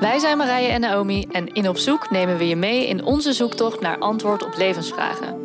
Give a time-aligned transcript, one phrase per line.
[0.00, 3.32] Wij zijn Marije en Naomi en in Op Zoek nemen we je mee in onze
[3.32, 5.42] zoektocht naar antwoord op levensvragen.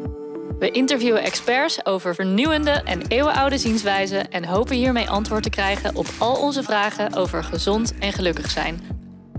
[0.59, 6.07] We interviewen experts over vernieuwende en eeuwenoude zienswijzen en hopen hiermee antwoord te krijgen op
[6.17, 8.81] al onze vragen over gezond en gelukkig zijn.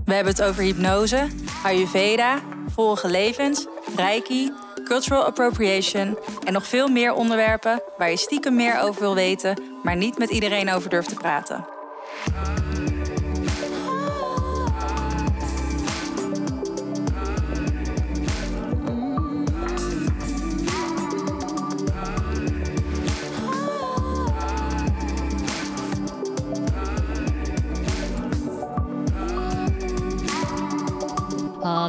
[0.05, 1.27] We hebben het over hypnose,
[1.63, 4.51] Ayurveda, vorige levens, Reiki,
[4.83, 9.95] cultural appropriation en nog veel meer onderwerpen waar je stiekem meer over wil weten, maar
[9.95, 11.65] niet met iedereen over durft te praten.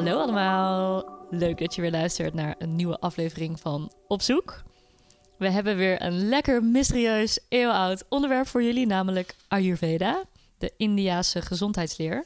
[0.00, 1.04] Hallo allemaal.
[1.30, 4.62] Leuk dat je weer luistert naar een nieuwe aflevering van Op Zoek.
[5.38, 10.24] We hebben weer een lekker mysterieus, eeuwenoud onderwerp voor jullie, namelijk Ayurveda,
[10.59, 12.24] de Indiase gezondheidsleer.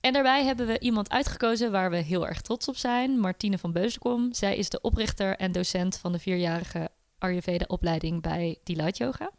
[0.00, 3.72] En daarbij hebben we iemand uitgekozen waar we heel erg trots op zijn, Martine van
[3.72, 4.34] Beuzenkom.
[4.34, 9.30] Zij is de oprichter en docent van de vierjarige Ayurveda-opleiding bij Delight Yoga.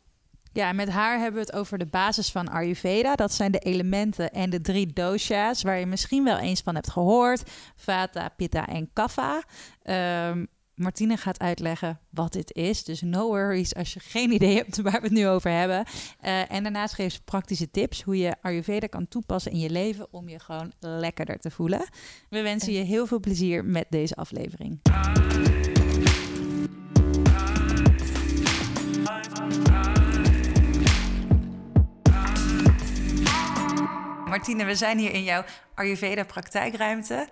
[0.54, 3.16] Ja, met haar hebben we het over de basis van Ayurveda.
[3.16, 6.92] Dat zijn de elementen en de drie dosha's, waar je misschien wel eens van hebt
[6.92, 7.44] gehoord:
[7.76, 9.44] Vata, Pitta en Kapha.
[10.30, 10.48] Um,
[10.82, 12.84] Martine gaat uitleggen wat dit is.
[12.84, 15.86] Dus no worries als je geen idee hebt waar we het nu over hebben.
[16.22, 20.08] Uh, en daarnaast geeft ze praktische tips hoe je Ayurveda kan toepassen in je leven
[20.12, 21.88] om je gewoon lekkerder te voelen.
[22.30, 24.80] We wensen je heel veel plezier met deze aflevering.
[34.32, 35.44] Martine, we zijn hier in jouw
[35.76, 37.28] Ayurveda praktijkruimte.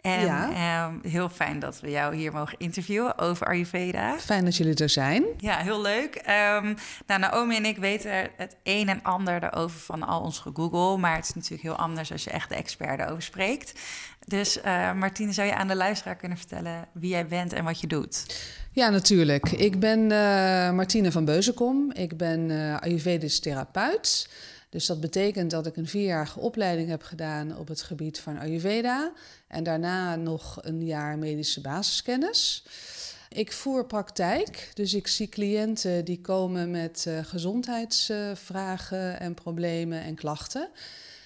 [0.00, 0.86] En ja.
[0.86, 4.18] um, heel fijn dat we jou hier mogen interviewen over Ayurveda.
[4.18, 5.24] Fijn dat jullie er zijn.
[5.38, 6.14] Ja, heel leuk.
[6.16, 10.98] Um, nou, Naomi en ik weten het een en ander erover van al ons gegoogel.
[10.98, 13.80] Maar het is natuurlijk heel anders als je echt de expert erover spreekt.
[14.26, 17.80] Dus uh, Martine, zou je aan de luisteraar kunnen vertellen wie jij bent en wat
[17.80, 18.40] je doet?
[18.72, 19.50] Ja, natuurlijk.
[19.50, 21.92] Ik ben uh, Martine van Beuzenkom.
[21.92, 24.28] Ik ben uh, Ayurvedisch therapeut.
[24.72, 29.12] Dus dat betekent dat ik een vierjarige opleiding heb gedaan op het gebied van Ayurveda.
[29.46, 32.64] En daarna nog een jaar medische basiskennis.
[33.28, 40.14] Ik voer praktijk, dus ik zie cliënten die komen met uh, gezondheidsvragen en problemen en
[40.14, 40.68] klachten.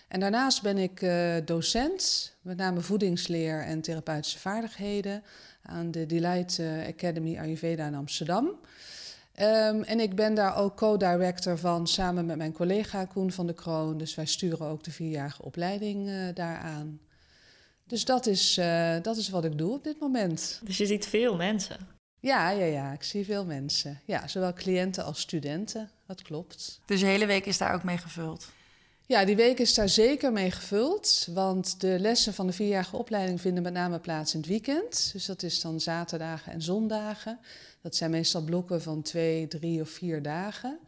[0.08, 5.22] En daarnaast ben ik uh, docent, met name voedingsleer en therapeutische vaardigheden,
[5.62, 8.58] aan de Delight Academy Ayurveda in Amsterdam.
[9.41, 13.54] Um, en ik ben daar ook co-director van samen met mijn collega Koen van de
[13.54, 13.98] Kroon.
[13.98, 17.00] Dus wij sturen ook de vierjarige opleiding uh, daaraan.
[17.86, 20.60] Dus dat is, uh, dat is wat ik doe op dit moment.
[20.64, 21.76] Dus je ziet veel mensen?
[22.20, 24.00] Ja, ja, ja, ik zie veel mensen.
[24.04, 26.80] Ja, zowel cliënten als studenten, dat klopt.
[26.84, 28.48] Dus de hele week is daar ook mee gevuld?
[29.09, 31.28] Ja, die week is daar zeker mee gevuld.
[31.34, 35.11] Want de lessen van de vierjarige opleiding vinden met name plaats in het weekend.
[35.12, 37.39] Dus dat is dan zaterdagen en zondagen.
[37.83, 40.78] Dat zijn meestal blokken van twee, drie of vier dagen.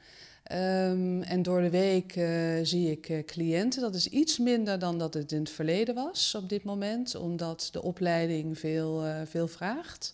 [0.52, 2.28] Um, en door de week uh,
[2.62, 3.80] zie ik uh, cliënten.
[3.80, 7.68] Dat is iets minder dan dat het in het verleden was op dit moment, omdat
[7.72, 10.12] de opleiding veel, uh, veel vraagt.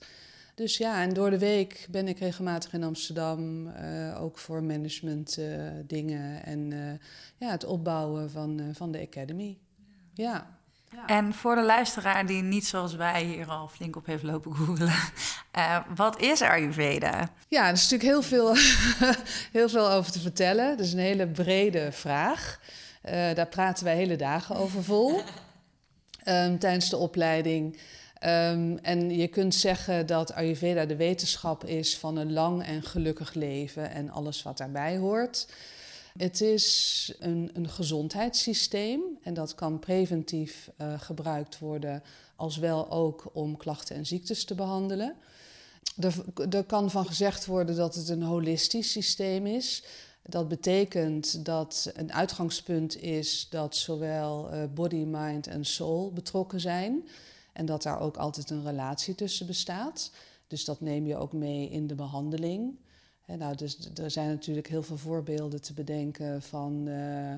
[0.54, 3.68] Dus ja, en door de week ben ik regelmatig in Amsterdam,
[4.18, 5.38] ook voor management
[5.86, 6.70] dingen en
[7.36, 9.58] ja, het opbouwen van, van de academy.
[10.14, 10.54] ja.
[11.06, 14.94] En voor de luisteraar die niet zoals wij hier al flink op heeft lopen googelen,
[15.56, 17.30] uh, wat is Ayurveda?
[17.48, 18.56] Ja, er is natuurlijk heel veel,
[19.58, 20.76] heel veel over te vertellen.
[20.76, 22.60] Dat is een hele brede vraag.
[23.04, 25.22] Uh, daar praten wij hele dagen over vol
[26.24, 27.78] um, tijdens de opleiding.
[28.26, 33.34] Um, en je kunt zeggen dat Ayurveda de wetenschap is van een lang en gelukkig
[33.34, 35.46] leven en alles wat daarbij hoort.
[36.18, 42.02] Het is een, een gezondheidssysteem en dat kan preventief uh, gebruikt worden,
[42.36, 45.14] als wel ook om klachten en ziektes te behandelen.
[46.00, 46.14] Er,
[46.50, 49.84] er kan van gezegd worden dat het een holistisch systeem is.
[50.22, 57.08] Dat betekent dat een uitgangspunt is dat zowel uh, body, mind en soul betrokken zijn.
[57.54, 60.10] En dat daar ook altijd een relatie tussen bestaat.
[60.46, 62.78] Dus dat neem je ook mee in de behandeling.
[63.26, 67.32] Nou, dus er zijn natuurlijk heel veel voorbeelden te bedenken van, uh,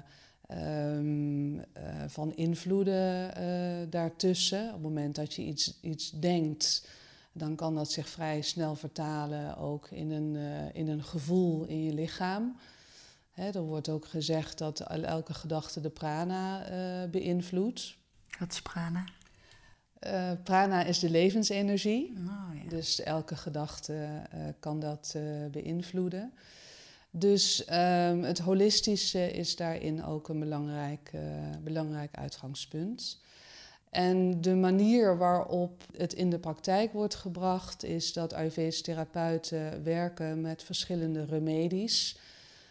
[0.97, 1.63] um, uh,
[2.07, 4.67] van invloeden uh, daartussen.
[4.67, 6.89] Op het moment dat je iets, iets denkt,
[7.33, 10.37] dan kan dat zich vrij snel vertalen ook in een,
[10.73, 12.57] in een gevoel in je lichaam.
[13.31, 16.67] He, er wordt ook gezegd dat elke gedachte de prana
[17.11, 17.97] beïnvloedt.
[18.39, 19.05] Wat is prana?
[20.01, 22.13] Uh, prana is de levensenergie.
[22.19, 22.69] Oh, ja.
[22.69, 26.33] Dus elke gedachte uh, kan dat uh, beïnvloeden.
[27.19, 31.21] Dus ehm, het holistische is daarin ook een belangrijk, eh,
[31.63, 33.21] belangrijk uitgangspunt.
[33.91, 40.41] En de manier waarop het in de praktijk wordt gebracht, is dat Ayurvedische therapeuten werken
[40.41, 42.19] met verschillende remedies.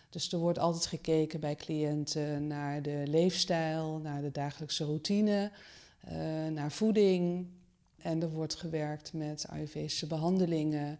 [0.09, 5.51] Dus er wordt altijd gekeken bij cliënten naar de leefstijl, naar de dagelijkse routine,
[6.53, 7.47] naar voeding.
[7.97, 10.99] En er wordt gewerkt met Ayurvedische behandelingen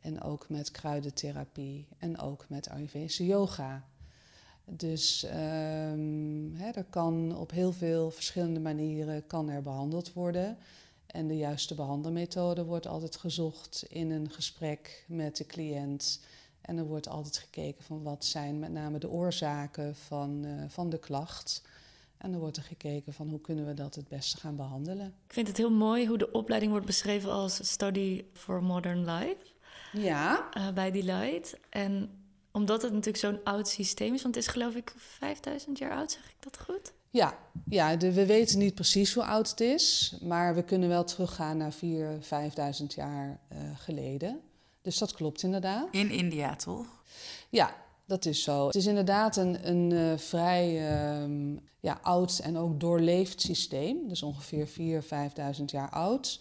[0.00, 3.84] en ook met kruidentherapie en ook met Ayurvedische yoga.
[4.64, 10.58] Dus um, er kan op heel veel verschillende manieren kan er behandeld worden.
[11.06, 16.20] En de juiste behandelmethode wordt altijd gezocht in een gesprek met de cliënt.
[16.60, 20.90] En er wordt altijd gekeken van wat zijn met name de oorzaken van, uh, van
[20.90, 21.62] de klacht.
[22.24, 25.06] En dan wordt er gekeken van hoe kunnen we dat het beste gaan behandelen.
[25.06, 29.36] Ik vind het heel mooi hoe de opleiding wordt beschreven als Study for Modern Life.
[29.92, 30.48] Ja.
[30.56, 31.58] Uh, bij Delight.
[31.70, 32.10] En
[32.52, 36.12] omdat het natuurlijk zo'n oud systeem is, want het is geloof ik 5000 jaar oud,
[36.12, 36.92] zeg ik dat goed?
[37.10, 37.38] Ja,
[37.68, 41.56] ja de, we weten niet precies hoe oud het is, maar we kunnen wel teruggaan
[41.56, 44.40] naar 4.000, 5.000 jaar uh, geleden.
[44.82, 45.88] Dus dat klopt inderdaad.
[45.90, 46.86] In India, toch?
[47.48, 47.74] Ja,
[48.06, 48.66] dat is zo.
[48.66, 50.92] Het is inderdaad een, een uh, vrij
[51.22, 54.08] um, ja, oud en ook doorleefd systeem.
[54.08, 55.06] Dus ongeveer 4.000,
[55.58, 56.40] 5.000 jaar oud.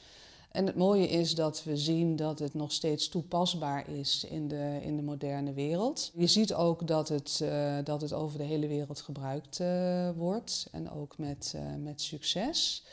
[0.51, 4.80] En het mooie is dat we zien dat het nog steeds toepasbaar is in de,
[4.81, 6.12] in de moderne wereld.
[6.15, 10.68] Je ziet ook dat het, uh, dat het over de hele wereld gebruikt uh, wordt
[10.71, 12.83] en ook met, met succes.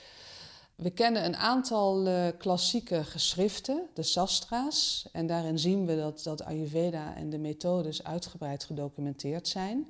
[0.81, 5.09] We kennen een aantal klassieke geschriften, de sastra's.
[5.13, 9.87] En daarin zien we dat, dat Ayurveda en de methodes uitgebreid gedocumenteerd zijn.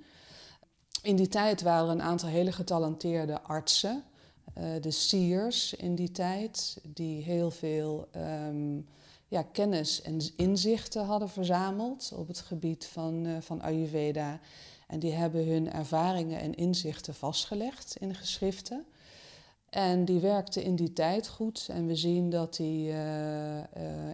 [1.03, 4.05] In die tijd waren er een aantal hele getalenteerde artsen
[4.59, 8.87] uh, de siers in die tijd, die heel veel um,
[9.29, 14.41] ja, kennis en inzichten hadden verzameld op het gebied van, uh, van Ayurveda.
[14.87, 18.85] En die hebben hun ervaringen en inzichten vastgelegd in geschriften.
[19.71, 21.67] En die werkten in die tijd goed.
[21.71, 23.59] En we zien dat die uh,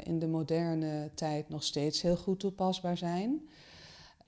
[0.02, 3.48] in de moderne tijd nog steeds heel goed toepasbaar zijn.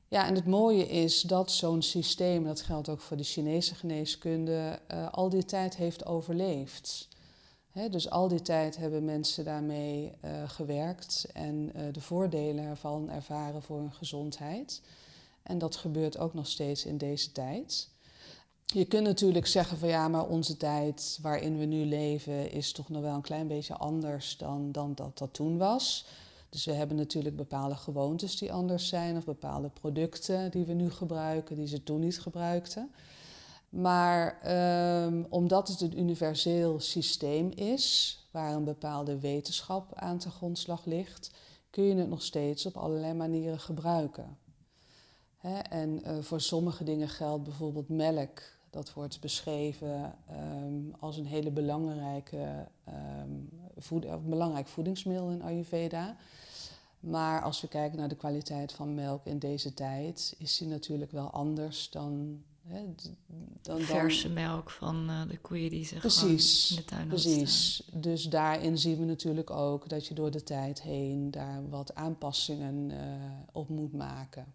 [0.09, 4.79] Ja, en het mooie is dat zo'n systeem, dat geldt ook voor de Chinese geneeskunde,
[4.93, 7.09] uh, al die tijd heeft overleefd.
[7.91, 10.13] Dus al die tijd hebben mensen daarmee
[10.47, 14.81] gewerkt en de voordelen ervan ervaren voor hun gezondheid.
[15.43, 17.89] En dat gebeurt ook nog steeds in deze tijd.
[18.75, 22.89] Je kunt natuurlijk zeggen van ja, maar onze tijd waarin we nu leven is toch
[22.89, 26.07] nog wel een klein beetje anders dan, dan dat dat toen was.
[26.49, 30.91] Dus we hebben natuurlijk bepaalde gewoontes die anders zijn, of bepaalde producten die we nu
[30.91, 32.91] gebruiken, die ze toen niet gebruikten.
[33.69, 34.39] Maar
[35.05, 41.31] um, omdat het een universeel systeem is, waar een bepaalde wetenschap aan te grondslag ligt,
[41.71, 44.39] kun je het nog steeds op allerlei manieren gebruiken.
[45.71, 48.57] En uh, voor sommige dingen geldt bijvoorbeeld melk.
[48.71, 52.69] Dat wordt beschreven um, als een hele belangrijke,
[53.23, 56.17] um, voed belangrijk voedingsmiddel in Ayurveda.
[57.01, 61.11] Maar als we kijken naar de kwaliteit van melk in deze tijd, is die natuurlijk
[61.11, 62.43] wel anders dan.
[62.63, 62.95] Hè,
[63.63, 67.83] dan Verse melk van uh, de koeien die ze precies, in de tuin Precies.
[67.93, 72.91] Dus daarin zien we natuurlijk ook dat je door de tijd heen daar wat aanpassingen
[72.91, 72.97] uh,
[73.53, 74.47] op moet maken.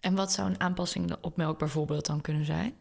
[0.00, 2.74] En wat zou een aanpassing op melk bijvoorbeeld dan kunnen zijn?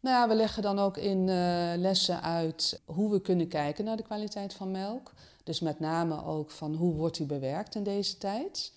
[0.00, 4.02] Nou we leggen dan ook in uh, lessen uit hoe we kunnen kijken naar de
[4.02, 5.12] kwaliteit van melk.
[5.44, 8.72] Dus met name ook van hoe wordt die bewerkt in deze tijd.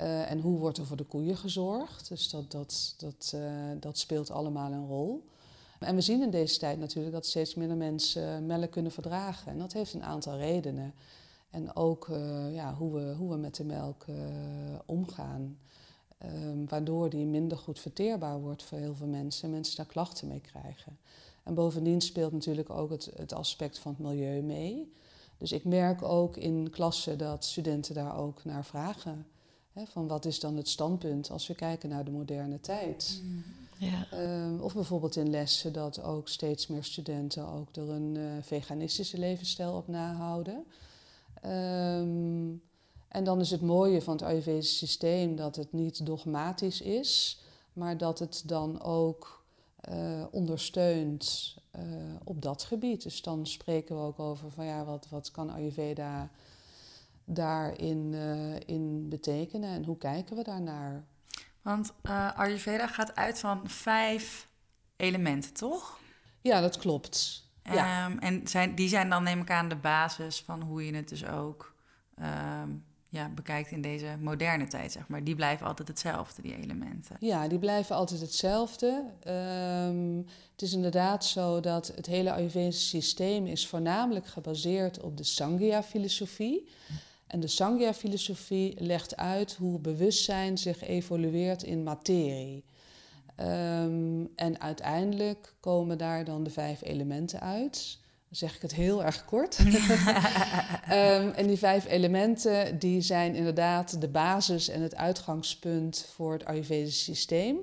[0.00, 2.08] Uh, en hoe wordt er voor de koeien gezorgd.
[2.08, 3.42] Dus dat, dat, dat, uh,
[3.80, 5.26] dat speelt allemaal een rol.
[5.78, 9.52] En we zien in deze tijd natuurlijk dat steeds minder mensen melk kunnen verdragen.
[9.52, 10.94] En dat heeft een aantal redenen.
[11.50, 12.06] En ook
[12.52, 14.04] ja, hoe, we, hoe we met de melk
[14.86, 15.58] omgaan.
[16.24, 20.28] Um, waardoor die minder goed verteerbaar wordt voor heel veel mensen en mensen daar klachten
[20.28, 20.98] mee krijgen.
[21.42, 24.92] En bovendien speelt natuurlijk ook het, het aspect van het milieu mee.
[25.38, 29.26] Dus ik merk ook in klassen dat studenten daar ook naar vragen.
[29.72, 33.22] Hè, van wat is dan het standpunt als we kijken naar de moderne tijd?
[34.14, 39.18] Um, of bijvoorbeeld in lessen dat ook steeds meer studenten ook er een uh, veganistische
[39.18, 40.64] levensstijl op nahouden.
[41.46, 42.62] Um,
[43.12, 47.40] en dan is het mooie van het Ayurvedische systeem dat het niet dogmatisch is,
[47.72, 49.44] maar dat het dan ook
[49.88, 51.82] uh, ondersteunt uh,
[52.24, 53.02] op dat gebied.
[53.02, 56.30] Dus dan spreken we ook over van ja, wat, wat kan Ayurveda
[57.24, 61.04] daarin uh, in betekenen en hoe kijken we daarnaar?
[61.62, 61.92] Want
[62.36, 64.48] Ayurveda gaat uit van vijf
[64.96, 65.98] elementen, toch?
[66.40, 67.46] Ja, dat klopt.
[67.62, 68.18] Um, ja.
[68.18, 71.26] En zijn, die zijn dan neem ik aan de basis van hoe je het dus
[71.26, 71.74] ook
[72.20, 77.16] um, ja, bekijkt in deze moderne tijd, zeg maar, die blijven altijd hetzelfde, die elementen.
[77.20, 79.04] Ja, die blijven altijd hetzelfde.
[79.20, 80.16] Ehm,
[80.52, 86.68] het is inderdaad zo dat het hele Ayurvedische systeem is voornamelijk gebaseerd op de Sangya-filosofie.
[87.26, 92.64] En de Sangya-filosofie legt uit hoe bewustzijn zich evolueert in materie.
[93.36, 97.98] Ehm, en uiteindelijk komen daar dan de vijf elementen uit.
[98.32, 99.58] Zeg ik het heel erg kort.
[100.88, 106.44] Ehm, en die vijf elementen die zijn inderdaad de basis en het uitgangspunt voor het
[106.44, 107.58] Ayurvedische systeem.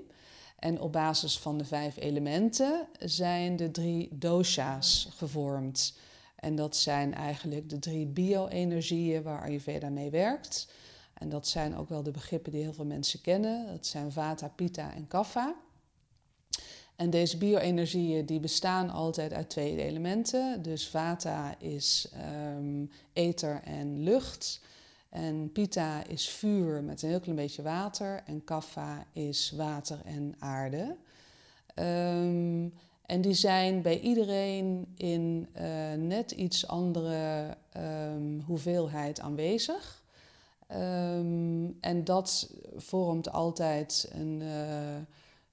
[0.60, 5.98] En op basis van de vijf elementen zijn de drie dosha's gevormd.
[6.36, 10.68] En dat zijn eigenlijk de drie bio-energieën waar Ayurveda mee werkt.
[11.14, 13.68] En dat zijn ook wel de begrippen die heel veel mensen kennen.
[13.68, 15.56] Dat zijn Vata, Pitta en Kapha.
[17.00, 20.62] En deze bio-energieën die bestaan altijd uit twee elementen.
[20.62, 22.12] Dus Vata is
[22.58, 24.62] um, ether en lucht.
[25.10, 28.24] En Pitta is vuur met een heel klein beetje water.
[28.26, 30.96] En Kapha is water en aarde.
[31.76, 32.74] Um,
[33.06, 35.64] en die zijn bij iedereen in uh,
[35.98, 40.04] net iets andere um, hoeveelheid aanwezig.
[41.80, 44.96] En dat vormt altijd een, uh,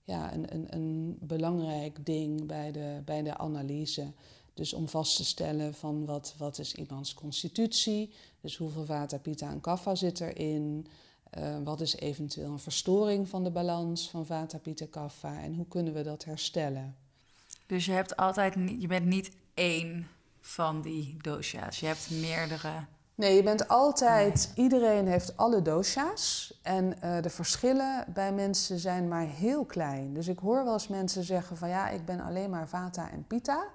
[0.07, 4.13] ja, een, een, een, belangrijk ding bij de, bij de analyse.
[4.55, 9.51] Dus om vast te stellen van wat, wat is iemands constitutie, dus hoeveel vata, pitta
[9.51, 10.87] en kapha zit erin,
[11.39, 15.69] uh, wat is eventueel een verstoring van de balans van vata, pitta, kapha en hoe
[15.69, 16.97] kunnen we dat herstellen.
[17.67, 20.09] Dus je hebt altijd, je bent niet één
[20.41, 21.81] van die dosha's.
[21.81, 22.85] Je hebt meerdere.
[23.17, 26.59] Nee, je bent altijd, iedereen heeft alle dosha's.
[26.63, 30.15] En uh, de verschillen bij mensen zijn maar heel klein.
[30.15, 33.27] Dus ik hoor wel eens mensen zeggen van ja, ik ben alleen maar vata en
[33.27, 33.67] pitta.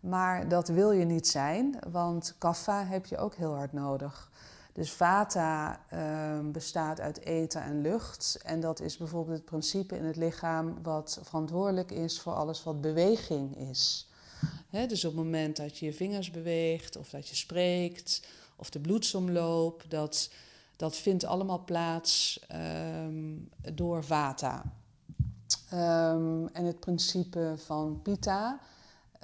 [0.00, 4.30] Maar dat wil je niet zijn, want kaffa heb je ook heel hard nodig.
[4.72, 8.38] Dus vata uh, bestaat uit eten en lucht.
[8.44, 12.80] En dat is bijvoorbeeld het principe in het lichaam wat verantwoordelijk is voor alles wat
[12.80, 14.08] beweging is.
[14.70, 18.22] dus op het moment dat je je vingers beweegt, of dat je spreekt,
[18.58, 20.30] of de bloedsomloop, dat,
[20.76, 22.40] dat vindt allemaal plaats
[23.06, 24.62] um, door vata.
[25.74, 28.58] Um, en het principe van pita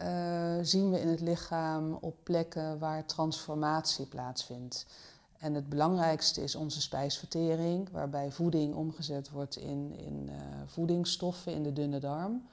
[0.02, 4.86] uh, zien we in het lichaam op plekken waar transformatie plaatsvindt.
[5.38, 10.34] En het belangrijkste is onze spijsvertering, waarbij voeding omgezet wordt in, in uh,
[10.66, 12.48] voedingsstoffen in de dunne darm.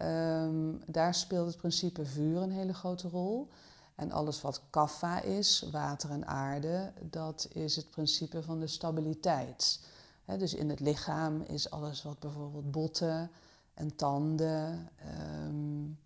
[0.00, 3.48] Um, daar speelt het principe vuur een hele grote rol.
[3.94, 9.80] En alles wat kaffa is, water en aarde, dat is het principe van de stabiliteit.
[10.24, 13.30] He, dus in het lichaam is alles wat bijvoorbeeld botten
[13.74, 14.88] en tanden,
[15.46, 15.98] um,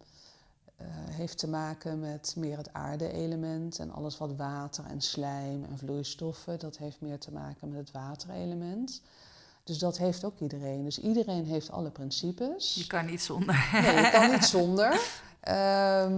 [0.80, 3.78] uh, heeft te maken met meer het aarde-element.
[3.78, 7.90] En alles wat water en slijm en vloeistoffen, dat heeft meer te maken met het
[7.90, 9.02] waterelement.
[9.64, 10.85] Dus dat heeft ook iedereen.
[10.85, 12.75] Dus iedereen heeft alle principes.
[12.75, 13.68] Je kan niet zonder.
[13.73, 15.00] Nee, je kan niet zonder.
[15.45, 15.54] Uh,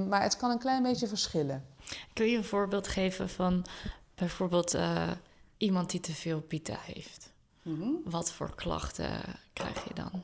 [0.09, 1.65] maar het kan een klein beetje verschillen.
[2.13, 3.67] Kun je een voorbeeld geven van
[4.15, 5.11] bijvoorbeeld uh,
[5.57, 7.31] iemand die te veel pita heeft?
[7.63, 8.01] Mm -hmm.
[8.05, 9.11] Wat voor klachten
[9.53, 10.23] krijg je dan?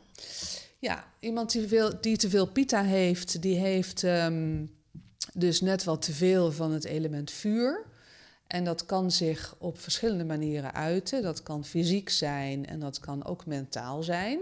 [0.79, 4.75] Ja, iemand die, veel, die te veel pita heeft, die heeft um,
[5.33, 7.85] dus net wat te veel van het element vuur.
[8.47, 11.23] En dat kan zich op verschillende manieren uiten.
[11.23, 14.38] Dat kan fysiek zijn en dat kan ook mentaal zijn.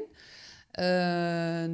[0.78, 0.84] Uh,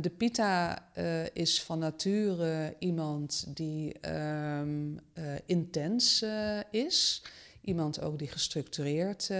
[0.01, 5.01] de pita uh, is van nature iemand die um, uh,
[5.47, 6.25] intens
[6.71, 7.23] is.
[7.61, 9.31] Iemand ook die gestructureerd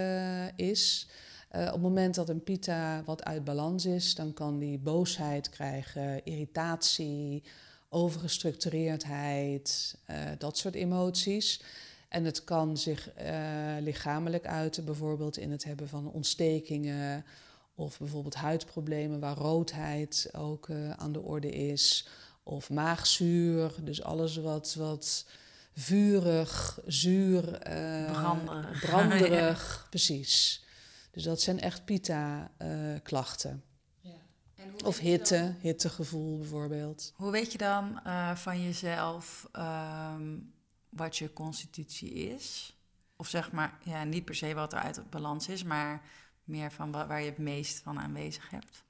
[0.55, 1.07] is.
[1.51, 6.25] Op het moment dat een pita wat uit balans is, dan kan die boosheid krijgen,
[6.25, 7.43] irritatie,
[7.89, 9.97] overgestructureerdheid,
[10.37, 11.61] dat soort emoties.
[12.09, 13.09] En het kan zich
[13.79, 17.25] lichamelijk uiten, bijvoorbeeld in het hebben van ontstekingen
[17.81, 22.07] of bijvoorbeeld huidproblemen waar roodheid ook aan de orde is.
[22.43, 25.25] Of maagzuur, dus alles wat, wat
[25.73, 27.59] vurig, zuur,
[28.11, 29.89] branderig, branderig ja.
[29.89, 30.63] precies.
[31.11, 33.63] Dus dat zijn echt pita-klachten.
[34.05, 34.11] Uh,
[34.55, 34.85] ja.
[34.85, 37.13] of hitte, dan, hittegevoel bijvoorbeeld.
[37.15, 40.53] Hoe weet je dan uh, van jezelf um,
[40.89, 42.75] wat je constitutie is?
[43.15, 46.01] Of zeg maar, ja, niet per se wat er uit balans is, maar
[46.51, 48.83] meer van waar je het meest van aanwezig hebt?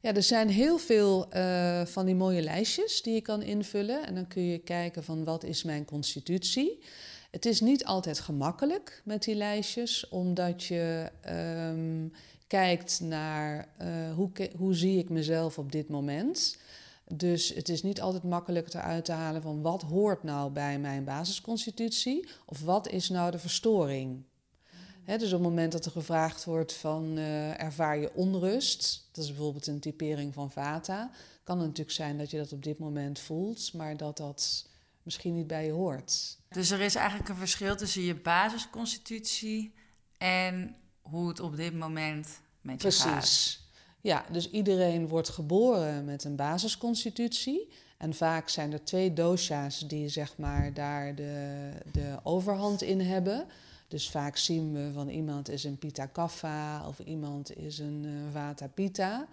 [0.00, 4.06] Ja, er zijn heel veel uh, van die mooie lijstjes die je kan invullen.
[4.06, 6.82] En dan kun je kijken van wat is mijn constitutie.
[7.30, 12.12] Het is niet altijd gemakkelijk met die lijstjes, omdat je um,
[12.46, 16.58] kijkt naar uh, hoe, hoe zie ik mezelf op dit moment.
[17.12, 21.04] Dus het is niet altijd makkelijk eruit te halen van wat hoort nou bij mijn
[21.04, 24.24] basisconstitutie of wat is nou de verstoring.
[25.18, 29.30] Dus op het moment dat er gevraagd wordt van uh, ervaar je onrust, dat is
[29.30, 31.10] bijvoorbeeld een typering van vata,
[31.44, 34.66] kan het natuurlijk zijn dat je dat op dit moment voelt, maar dat dat
[35.02, 36.38] misschien niet bij je hoort.
[36.48, 39.74] Dus er is eigenlijk een verschil tussen je basisconstitutie
[40.18, 43.02] en hoe het op dit moment met je Precies.
[43.02, 43.18] gaat.
[43.18, 43.68] Precies.
[44.00, 47.68] Ja, dus iedereen wordt geboren met een basisconstitutie.
[47.98, 53.46] En vaak zijn er twee dosha's die zeg maar daar de, de overhand in hebben.
[53.90, 58.32] Dus vaak zien we van iemand is een Pitta Kapha of iemand is een uh,
[58.32, 59.28] Vata Pitta.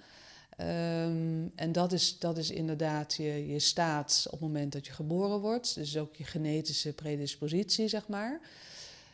[0.60, 4.94] Um, en dat is, dat is inderdaad je, je staat op het moment dat je
[4.94, 5.76] geboren wordt.
[5.76, 8.42] Dus ook je genetische predispositie, zeg maar.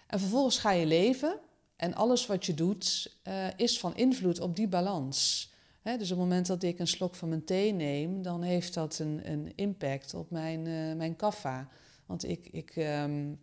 [0.08, 1.40] En vervolgens ga je leven.
[1.76, 5.52] En alles wat je doet uh, is van invloed op die balans.
[5.82, 8.74] He, dus op het moment dat ik een slok van mijn thee neem, dan heeft
[8.74, 11.70] dat een, een impact op mijn, uh, mijn kaffa.
[12.06, 13.40] Want ik, ik, um,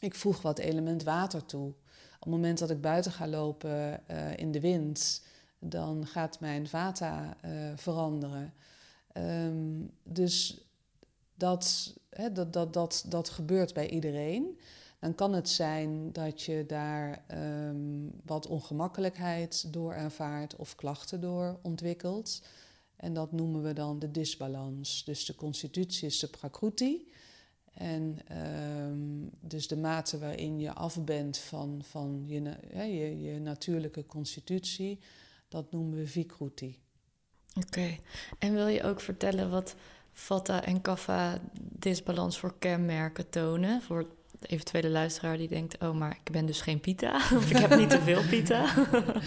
[0.00, 1.68] ik voeg wat element water toe.
[1.68, 5.22] Op het moment dat ik buiten ga lopen uh, in de wind,
[5.58, 8.52] dan gaat mijn vata uh, veranderen.
[9.14, 10.64] Um, dus
[11.34, 11.94] dat,
[12.32, 14.58] dat, dat, dat, gebeurt bij iedereen.
[14.98, 17.24] Dan kan het zijn dat je daar
[17.68, 22.42] um, wat ongemakkelijkheid door ervaart of klachten door ontwikkelt.
[22.96, 25.04] En dat noemen we dan de disbalans.
[25.04, 27.12] Dus de constitutie is de prakruti.
[27.78, 28.18] En
[28.90, 34.98] um, dus de mate waarin je af bent van, van je, je, je natuurlijke constitutie,
[35.48, 36.78] dat noemen we vikruti.
[37.54, 38.00] Oké, okay.
[38.38, 39.74] en wil je ook vertellen wat
[40.12, 43.82] Vata en Kapha disbalans voor kenmerken tonen?
[43.82, 44.06] Voor
[44.38, 47.16] de eventuele luisteraar die denkt: Oh, maar ik ben dus geen pita.
[47.36, 48.74] of ik heb niet te veel pita.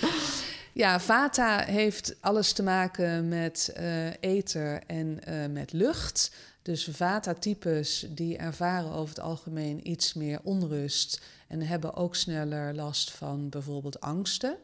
[0.84, 6.32] ja, Vata heeft alles te maken met uh, ether en uh, met lucht.
[6.62, 13.12] Dus Vata-types die ervaren over het algemeen iets meer onrust en hebben ook sneller last
[13.12, 14.58] van bijvoorbeeld angsten.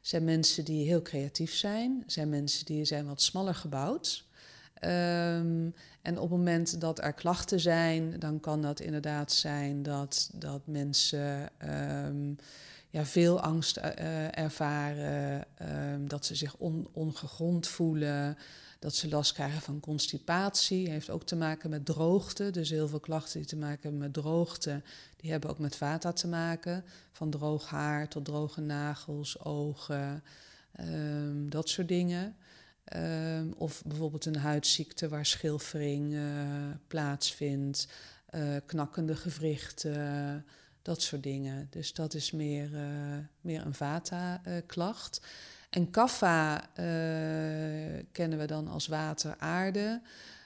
[0.00, 4.24] Zijn mensen die heel creatief zijn, zijn mensen die zijn wat smaller gebouwd.
[4.84, 10.30] Um, en op het moment dat er klachten zijn, dan kan dat inderdaad zijn dat,
[10.32, 11.50] dat mensen
[12.06, 12.36] um,
[12.90, 18.36] ja, veel angst uh, ervaren, um, dat ze zich on, ongegrond voelen,
[18.84, 20.90] dat ze last krijgen van constipatie.
[20.90, 22.50] Heeft ook te maken met droogte.
[22.50, 24.82] Dus heel veel klachten die te maken hebben met droogte,
[25.16, 26.84] die hebben ook met vata te maken.
[27.12, 30.22] Van droog haar tot droge nagels, ogen,
[30.80, 32.36] um, dat soort dingen.
[32.96, 36.22] Um, of bijvoorbeeld een huidziekte waar schilfering uh,
[36.86, 37.88] plaatsvindt,
[38.34, 40.44] uh, knakkende gewrichten,
[40.82, 41.66] dat soort dingen.
[41.70, 45.20] Dus dat is meer, uh, meer een vata-klacht.
[45.74, 46.56] En kaffa
[48.12, 50.00] kennen we dan als water-aarde.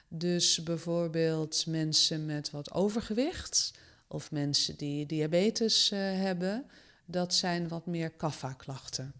[0.07, 3.73] Dus bijvoorbeeld mensen met wat overgewicht
[4.07, 6.65] of mensen die diabetes hebben,
[7.05, 9.13] dat zijn wat meer kaffa-klachten.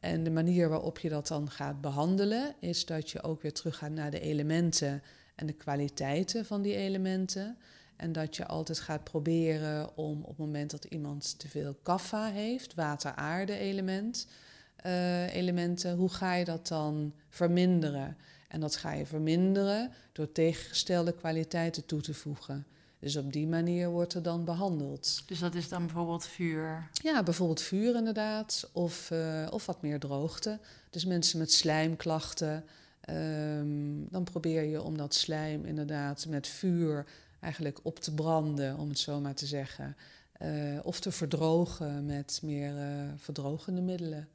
[0.00, 3.90] En de manier waarop je dat dan gaat behandelen, is dat je ook weer teruggaat
[3.90, 5.02] naar de elementen
[5.34, 7.58] en de kwaliteiten van die elementen.
[7.96, 12.30] En dat je altijd gaat proberen om op het moment dat iemand te veel kaffa
[12.30, 14.26] heeft, water-aarde-element,
[14.86, 18.16] uh, elementen, hoe ga je dat dan verminderen?
[18.48, 22.66] En dat ga je verminderen door tegengestelde kwaliteiten toe te voegen.
[22.98, 25.22] Dus op die manier wordt er dan behandeld.
[25.26, 26.88] Dus dat is dan bijvoorbeeld vuur?
[26.92, 28.68] Ja, bijvoorbeeld vuur inderdaad.
[28.72, 30.58] Of, uh, of wat meer droogte.
[30.90, 32.64] Dus mensen met slijmklachten.
[33.10, 37.06] Um, dan probeer je om dat slijm inderdaad met vuur
[37.40, 39.96] eigenlijk op te branden, om het zo maar te zeggen.
[40.42, 42.84] Uh, of te verdrogen met meer uh,
[43.16, 44.28] verdrogende middelen.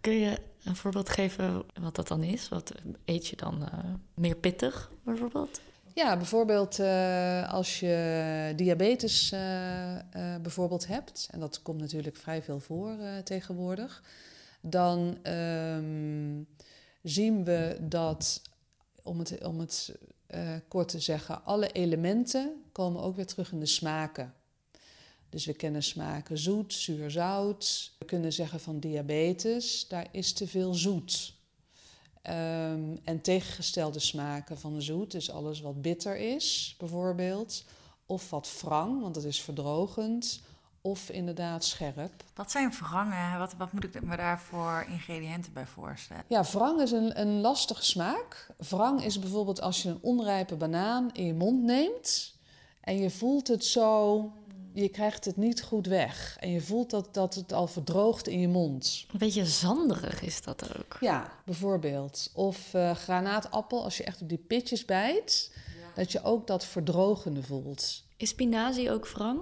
[0.00, 2.48] Kun je een voorbeeld geven wat dat dan is?
[2.48, 2.72] Wat
[3.04, 3.68] eet je dan
[4.14, 5.60] meer pittig bijvoorbeeld?
[5.94, 9.40] Ja, bijvoorbeeld uh, als je diabetes uh,
[10.42, 14.02] bijvoorbeeld hebt, en dat komt natuurlijk vrij veel voor tegenwoordig,
[14.60, 16.48] dan um,
[17.02, 18.42] zien we dat,
[19.02, 19.94] om het, om het
[20.68, 24.34] kort te zeggen, alle elementen komen ook weer terug in de smaken.
[25.28, 27.93] Dus we kennen smaken zoet, zuur, zout.
[28.04, 31.34] We kunnen zeggen van diabetes, daar is te veel zoet.
[32.22, 37.64] Um, en tegengestelde smaken van zoet, dus alles wat bitter is, bijvoorbeeld.
[38.06, 40.42] Of wat wrang, want dat is verdrogend.
[40.80, 42.24] Of inderdaad scherp.
[42.34, 43.38] Wat zijn wrangen?
[43.38, 46.24] Wat, wat moet ik me daar voor ingrediënten bij voorstellen?
[46.28, 48.50] Ja, wrang is een, een lastige smaak.
[48.56, 52.34] Wrang is bijvoorbeeld als je een onrijpe banaan in je mond neemt.
[52.80, 54.32] En je voelt het zo
[54.74, 56.36] je krijgt het niet goed weg.
[56.40, 59.06] En je voelt dat, dat het al verdroogt in je mond.
[59.12, 60.96] Een beetje zanderig is dat ook.
[61.00, 62.30] Ja, bijvoorbeeld.
[62.34, 65.94] Of uh, granaatappel, als je echt op die pitjes bijt, ja.
[65.94, 68.02] dat je ook dat verdrogende voelt.
[68.16, 69.40] Is spinazie ook wrang?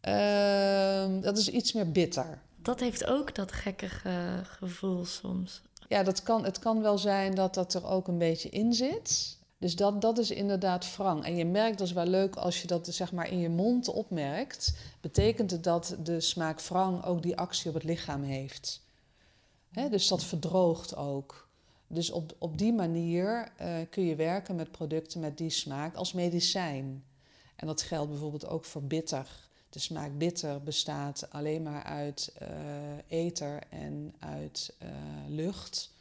[0.00, 2.42] Ehm, dat is iets meer bitter.
[2.56, 5.62] Dat heeft ook dat gekkige gevoel soms.
[5.88, 9.38] Ja, dat kan, het kan wel zijn dat dat er ook een beetje in zit.
[9.62, 11.24] Dus dat, dat is inderdaad wrang.
[11.24, 13.88] En je merkt, dat is wel leuk als je dat zeg maar in je mond
[13.88, 14.74] opmerkt.
[15.00, 18.82] Betekent het dat de smaak wrang ook die actie op het lichaam heeft.
[19.90, 21.48] Dus dat verdroogt ook.
[21.86, 26.12] Dus op, op die manier eh, kun je werken met producten met die smaak als
[26.12, 27.04] medicijn.
[27.56, 29.26] En dat geldt bijvoorbeeld ook voor bitter.
[29.68, 32.48] De smaak bitter bestaat alleen maar uit uh,
[33.08, 34.88] ether en uit uh,
[35.28, 35.91] lucht.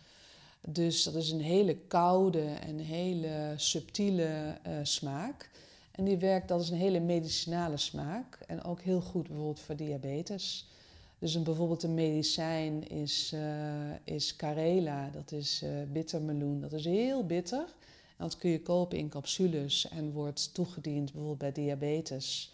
[0.67, 5.49] Dus dat is een hele koude en hele subtiele uh, smaak.
[5.91, 8.39] En die werkt, dat is een hele medicinale smaak.
[8.47, 10.69] En ook heel goed bijvoorbeeld voor diabetes.
[11.19, 13.41] Dus een, bijvoorbeeld een medicijn is, uh,
[14.03, 16.61] is Carela, dat is uh, bittermeloen.
[16.61, 17.65] Dat is heel bitter.
[18.17, 22.53] En dat kun je kopen in capsules en wordt toegediend bijvoorbeeld bij diabetes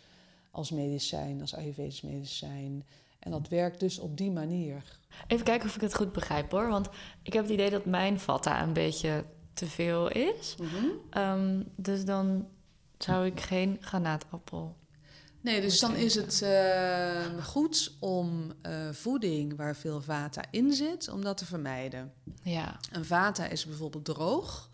[0.51, 2.83] als medicijn, als Ayurvedisch medicijn.
[3.19, 4.96] En dat werkt dus op die manier.
[5.27, 6.67] Even kijken of ik het goed begrijp hoor.
[6.67, 6.89] Want
[7.23, 10.55] ik heb het idee dat mijn vata een beetje te veel is.
[10.61, 11.23] Mm -hmm.
[11.23, 12.47] um, dus dan
[12.97, 14.75] zou ik geen granaatappel.
[15.41, 21.09] Nee, dus dan is het uh, goed om uh, voeding waar veel vata in zit,
[21.09, 22.13] om dat te vermijden.
[22.41, 22.77] Ja.
[22.91, 24.69] Een vata is bijvoorbeeld droog.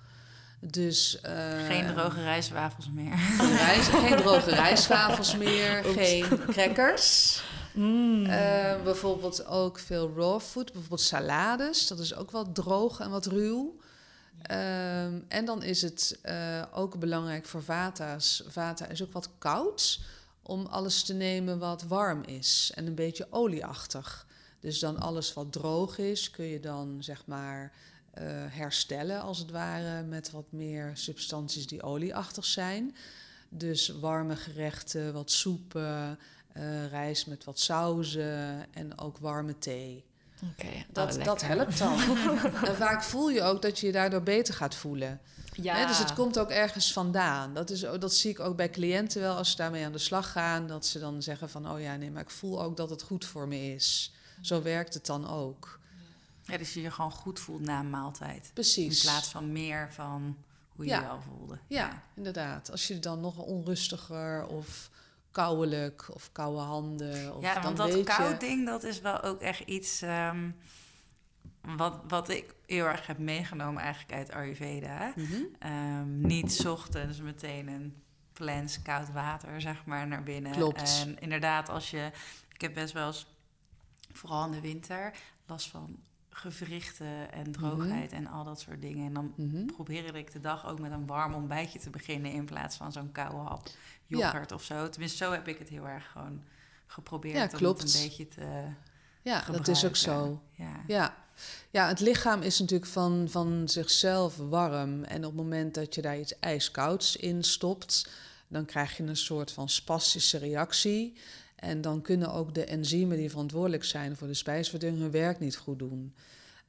[0.59, 3.17] Dus, uh, geen droge rijstwafels meer.
[3.17, 5.83] Geen, rijst, geen droge rijstwafels meer.
[5.87, 5.97] Oeps.
[5.97, 7.43] Geen crackers.
[7.73, 8.25] Mm.
[8.25, 11.87] Uh, bijvoorbeeld ook veel raw food, bijvoorbeeld salades.
[11.87, 13.79] Dat is ook wat droog en wat ruw.
[14.51, 18.43] Um, en dan is het uh, ook belangrijk voor vata's.
[18.47, 19.99] Vata is ook wat koud
[20.41, 24.27] om alles te nemen wat warm is en een beetje olieachtig.
[24.59, 27.71] Dus dan alles wat droog is, kun je dan zeg maar
[28.17, 32.95] uh, herstellen als het ware met wat meer substanties die olieachtig zijn.
[33.49, 36.19] Dus warme gerechten, wat soepen,
[36.53, 40.03] uh, rijst met wat sauzen en ook warme thee.
[40.51, 41.99] Okay, dat, oh, dat helpt dan.
[42.69, 45.19] en vaak voel je ook dat je je daardoor beter gaat voelen.
[45.53, 45.75] Ja.
[45.75, 47.53] Hè, dus het komt ook ergens vandaan.
[47.53, 50.31] Dat, is, dat zie ik ook bij cliënten wel als ze daarmee aan de slag
[50.31, 50.67] gaan.
[50.67, 53.25] Dat ze dan zeggen van, oh ja, nee, maar ik voel ook dat het goed
[53.25, 54.13] voor me is.
[54.41, 55.79] Zo werkt het dan ook.
[56.45, 58.51] Ja, dus je je gewoon goed voelt na een maaltijd.
[58.53, 59.03] Precies.
[59.03, 60.37] In plaats van meer van
[60.75, 61.01] hoe je ja.
[61.01, 61.57] je al voelde.
[61.67, 62.71] Ja, inderdaad.
[62.71, 64.89] Als je dan nog onrustiger of
[65.33, 67.35] kouwelijk of koude handen.
[67.35, 70.55] Of ja, want dat koud ding, dat is wel ook echt iets um,
[71.61, 75.13] wat, wat ik heel erg heb meegenomen eigenlijk uit Ayurveda.
[75.15, 75.71] Mm -hmm.
[75.71, 80.51] um, niet ochtends meteen een plens koud water, zeg maar, naar binnen.
[80.51, 81.01] Klopt.
[81.05, 82.11] En inderdaad, als je...
[82.53, 83.27] Ik heb best wel eens,
[84.11, 85.13] vooral in de winter,
[85.45, 85.99] last van
[86.33, 88.25] gewrichten en droogheid mm -hmm.
[88.25, 89.05] en al dat soort dingen.
[89.05, 89.65] En dan Mm -hmm.
[89.65, 92.31] probeerde ik de dag ook met een warm ontbijtje te beginnen...
[92.31, 93.69] in plaats van zo'n koude hap
[94.07, 94.55] yoghurt ja.
[94.55, 94.89] of zo.
[94.89, 96.43] Tenminste, zo heb ik het heel erg gewoon
[96.87, 97.81] geprobeerd ja, om klopt.
[97.81, 98.41] het een beetje te
[99.21, 99.53] Ja, gebruiken.
[99.53, 100.41] dat is ook zo.
[100.51, 100.83] Ja.
[100.87, 101.15] Ja.
[101.69, 105.03] ja, het lichaam is natuurlijk van, van zichzelf warm.
[105.03, 108.09] En op het moment dat je daar iets ijskouds in stopt...
[108.47, 111.13] dan krijg je een soort van spastische reactie...
[111.63, 115.55] En dan kunnen ook de enzymen die verantwoordelijk zijn voor de spijsvertering hun werk niet
[115.55, 116.13] goed doen.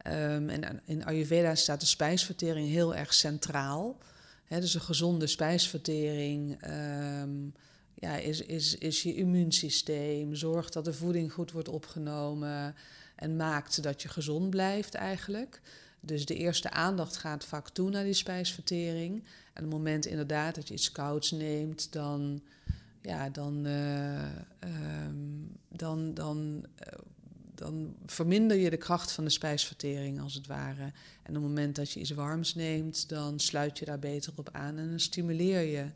[0.06, 3.98] Um, en in Ayurveda staat de spijsvertering heel erg centraal.
[4.48, 6.66] Dus een gezonde spijsvertering
[7.22, 7.54] um,
[7.94, 10.34] ja, is, is, is je immuunsysteem.
[10.34, 12.74] Zorgt dat de voeding goed wordt opgenomen
[13.16, 15.60] en maakt dat je gezond blijft eigenlijk.
[16.00, 19.12] Dus de eerste aandacht gaat vaak toe naar die spijsvertering.
[19.52, 22.42] En op het moment inderdaad dat je iets kouds neemt, dan
[23.04, 24.24] ja, dan, uh,
[25.04, 26.98] um, dan, dan, uh,
[27.54, 30.92] dan verminder je de kracht van de spijsvertering als het ware.
[31.22, 34.48] En op het moment dat je iets warms neemt, dan sluit je daar beter op
[34.52, 35.86] aan en dan stimuleer je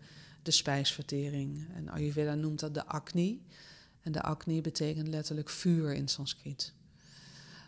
[0.42, 1.66] de spijsvertering.
[1.74, 3.42] En Ayurveda noemt dat de Agni.
[4.02, 6.72] En de Agni betekent letterlijk vuur in Sanskriet.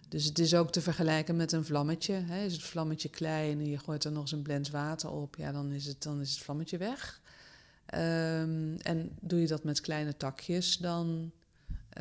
[0.08, 2.12] Dus het is ook te vergelijken met een vlammetje.
[2.12, 2.44] Hè.
[2.44, 5.52] Is het vlammetje klein en je gooit er nog eens een blends water op, ja,
[5.52, 7.19] dan is het, dan is het vlammetje weg.
[7.94, 11.32] Um, en doe je dat met kleine takjes, dan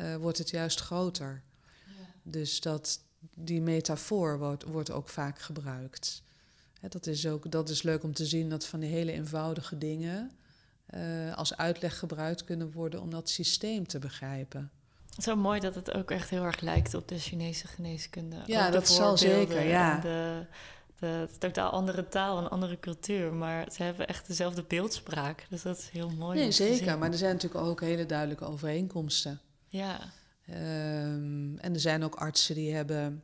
[0.00, 1.42] uh, wordt het juist groter.
[1.86, 1.92] Ja.
[2.22, 3.00] Dus dat,
[3.34, 6.22] die metafoor wordt, wordt ook vaak gebruikt.
[6.80, 9.78] Hè, dat, is ook, dat is leuk om te zien dat van die hele eenvoudige
[9.78, 10.30] dingen
[10.94, 14.70] uh, als uitleg gebruikt kunnen worden om dat systeem te begrijpen.
[15.18, 18.36] Zo mooi dat het ook echt heel erg lijkt op de Chinese geneeskunde.
[18.46, 19.98] Ja, dat zal zeker, ja.
[19.98, 20.46] De,
[21.00, 25.46] de totaal andere taal, een andere cultuur, maar ze hebben echt dezelfde beeldspraak.
[25.50, 26.38] Dus dat is heel mooi.
[26.38, 26.98] Nee, zeker.
[26.98, 29.40] Maar er zijn natuurlijk ook hele duidelijke overeenkomsten.
[29.68, 29.98] Ja.
[30.48, 33.22] Um, en er zijn ook artsen die hebben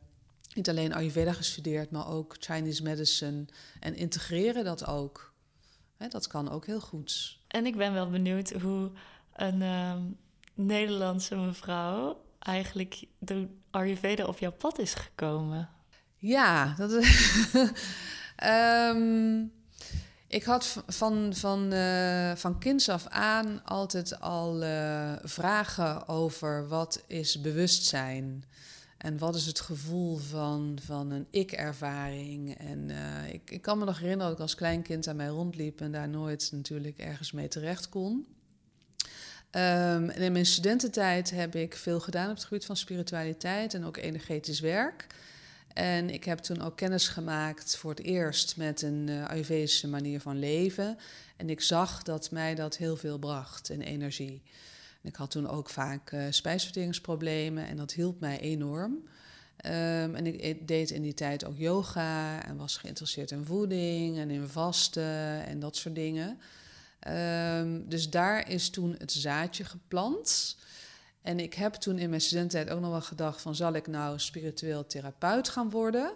[0.53, 3.45] niet alleen Ayurveda gestudeerd, maar ook Chinese medicine
[3.79, 5.33] en integreren dat ook.
[5.97, 7.39] He, dat kan ook heel goed.
[7.47, 8.91] En ik ben wel benieuwd hoe
[9.33, 10.17] een, um,
[10.53, 15.69] Nederlandse mevrouw eigenlijk door Ayurveda op jouw pad is gekomen?
[16.27, 17.31] Ja, dat is.
[18.35, 19.43] Ehm,
[20.27, 27.03] ik had van, van, uh, van kinds af aan altijd al uh, vragen over wat
[27.07, 28.43] is bewustzijn
[28.97, 32.57] en wat is het gevoel van, van een ik-ervaring.
[32.57, 35.81] En uh, ik, ik kan me nog herinneren dat ik als kleinkind aan mij rondliep
[35.81, 38.27] en daar nooit natuurlijk ergens mee terecht kon.
[39.51, 43.85] Um, en in mijn studententijd heb ik veel gedaan op het gebied van spiritualiteit en
[43.85, 45.07] ook energetisch werk.
[45.77, 50.21] En ik heb toen ook kennis gemaakt voor het eerst met een uh, Ayurvedische manier
[50.21, 50.97] van leven.
[51.35, 54.41] En ik zag dat mij dat heel veel bracht in energie.
[55.01, 58.91] En ik had toen ook vaak uh, spijsverteringsproblemen en dat hielp mij enorm.
[58.91, 64.29] Um, en ik deed in die tijd ook yoga en was geïnteresseerd in voeding en
[64.29, 66.39] in vasten en dat soort dingen.
[67.57, 70.57] Um, dus daar is toen het zaadje geplant.
[71.27, 73.55] En ik heb toen in mijn studententijd ook nog wel gedacht van...
[73.55, 76.11] zal ik nou spiritueel therapeut gaan worden...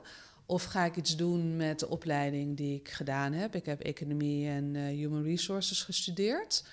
[0.45, 3.55] Of ga ik iets doen met de opleiding die ik gedaan heb?
[3.55, 6.63] Ik heb economie en uh, human resources gestudeerd.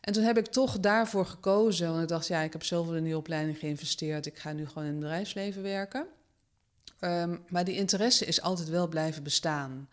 [0.00, 1.90] En toen heb ik toch daarvoor gekozen.
[1.90, 4.26] Want ik dacht, ja, ik heb zoveel in die opleiding geïnvesteerd.
[4.26, 6.06] Ik ga nu gewoon in het bedrijfsleven werken.
[7.00, 9.88] Um, maar die interesse is altijd wel blijven bestaan.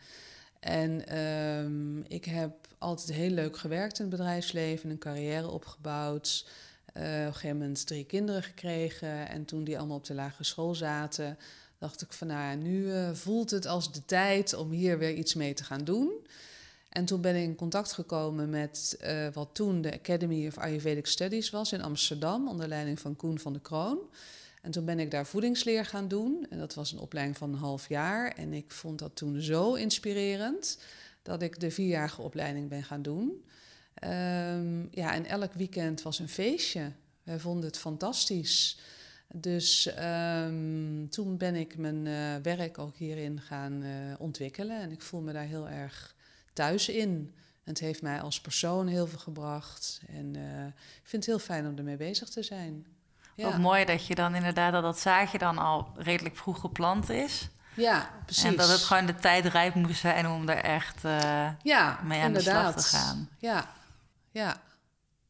[0.60, 6.46] En um, ik heb altijd heel leuk gewerkt in het bedrijfsleven, een carrière opgebouwd.
[6.94, 9.30] Uh, op een gegeven moment drie kinderen gekregen.
[9.30, 11.38] En toen die allemaal op de lagere school zaten,
[11.78, 15.34] dacht ik van nou, nu uh, voelt het als de tijd om hier weer iets
[15.34, 16.12] mee te gaan doen.
[16.90, 21.08] En toen ben ik in contact gekomen met uh, wat toen de Academy of Ayurvedic
[21.08, 24.00] Studies was in Amsterdam, onder leiding van Koen van de Kroon.
[24.62, 26.46] En toen ben ik daar voedingsleer gaan doen.
[26.50, 28.32] En dat was een opleiding van een half jaar.
[28.32, 30.78] En ik vond dat toen zo inspirerend
[31.22, 33.44] dat ik de vierjarige opleiding ben gaan doen.
[34.04, 36.92] Um, ja, en elk weekend was een feestje.
[37.24, 38.80] Wij vonden het fantastisch.
[39.36, 44.82] Dus um, toen ben ik mijn uh, werk ook hierin gaan uh, ontwikkelen.
[44.82, 46.16] En ik voel me daar heel erg
[46.54, 47.34] thuis in.
[47.64, 50.02] Het heeft mij als persoon heel veel gebracht.
[50.08, 52.86] En uh, ik vind het heel fijn om ermee bezig te zijn.
[53.36, 53.46] Ja.
[53.46, 57.50] Wat mooi dat je dan inderdaad dat dat zaadje dan al redelijk vroeg geplant is.
[57.76, 58.44] Ja, precies.
[58.44, 62.20] En dat het gewoon de tijd rijp moest zijn om er echt uh, ja, mee
[62.22, 62.74] aan inderdaad.
[62.76, 63.30] de slag te gaan.
[63.38, 63.68] Ja,
[64.34, 64.62] ja.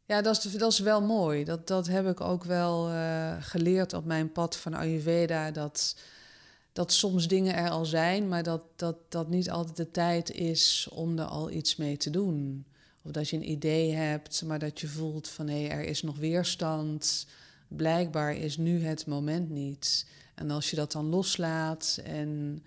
[0.06, 1.44] Ja, dat is, dat is wel mooi.
[1.44, 5.52] Dat, dat heb ik ook wel uh, geleerd op mijn pad van Ayurveda.
[5.52, 5.96] Dat,
[6.74, 10.88] dat soms dingen er al zijn, maar dat, dat dat niet altijd de tijd is
[10.92, 12.66] om er al iets mee te doen.
[13.02, 16.02] Of dat je een idee hebt, maar dat je voelt van hé, hey, er is
[16.02, 17.28] nog weerstand.
[17.68, 20.08] Blijkbaar is nu het moment niet.
[20.36, 22.64] En als je dat dan loslaat en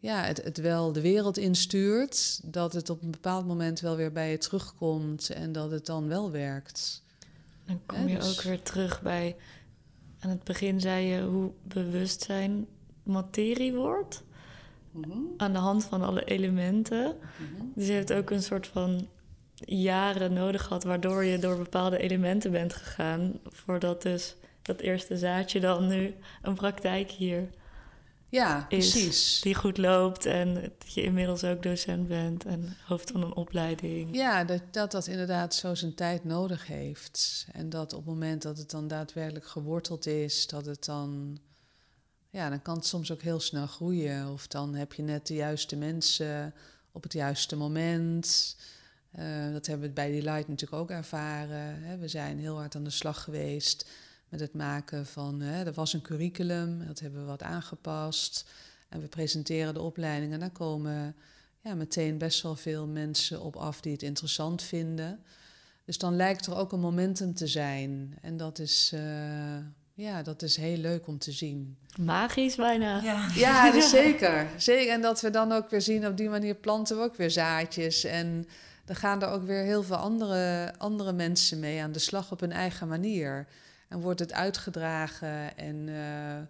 [0.00, 4.12] ja, het, het wel de wereld instuurt, dat het op een bepaald moment wel weer
[4.12, 7.02] bij je terugkomt en dat het dan wel werkt.
[7.66, 8.38] Dan kom je dus...
[8.38, 9.36] ook weer terug bij.
[10.20, 12.66] Aan het begin zei je hoe bewustzijn
[13.02, 14.22] materie wordt.
[14.90, 15.34] Mm -hmm.
[15.36, 17.06] Aan de hand van alle elementen.
[17.06, 17.72] Mm -hmm.
[17.74, 19.08] Dus je hebt ook een soort van
[19.54, 23.40] jaren nodig gehad, waardoor je door bepaalde elementen bent gegaan.
[23.44, 27.48] Voordat dus dat eerste zaadje dan nu een praktijk hier
[28.30, 29.40] ja, is, precies.
[29.40, 34.16] Die goed loopt en dat je inmiddels ook docent bent en hoofd van een opleiding.
[34.16, 37.46] Ja, dat, dat dat inderdaad zo zijn tijd nodig heeft.
[37.52, 41.38] En dat op het moment dat het dan daadwerkelijk geworteld is, dat het dan...
[42.30, 44.28] Ja, dan kan het soms ook heel snel groeien.
[44.32, 46.54] Of dan heb je net de juiste mensen
[46.92, 48.56] op het juiste moment.
[49.18, 51.82] Uh, dat hebben we bij Delight natuurlijk ook ervaren.
[51.82, 51.98] Hè.
[51.98, 53.90] We zijn heel hard aan de slag geweest
[54.30, 58.48] met het maken van, hè, er was een curriculum, dat hebben we wat aangepast.
[58.88, 61.14] En we presenteren de opleiding en daar komen
[61.60, 65.20] ja, meteen best wel veel mensen op af die het interessant vinden.
[65.84, 68.18] Dus dan lijkt er ook een momentum te zijn.
[68.22, 69.00] En dat is, uh,
[69.94, 71.76] ja, dat is heel leuk om te zien.
[72.00, 73.02] Magisch bijna.
[73.02, 74.46] Ja, ja dus zeker.
[74.56, 74.92] zeker.
[74.92, 78.04] En dat we dan ook weer zien, op die manier planten we ook weer zaadjes.
[78.04, 78.46] En
[78.84, 82.40] dan gaan er ook weer heel veel andere, andere mensen mee aan de slag op
[82.40, 83.46] hun eigen manier.
[83.90, 86.46] En wordt het uitgedragen en uh,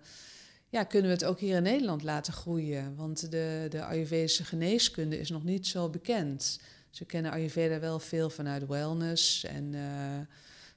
[0.69, 2.97] ja, kunnen we het ook hier in Nederland laten groeien.
[2.97, 6.61] Want de, de Ayurvedische geneeskunde is nog niet zo bekend.
[6.91, 9.83] Ze kennen Ayurveda wel veel vanuit wellness en uh,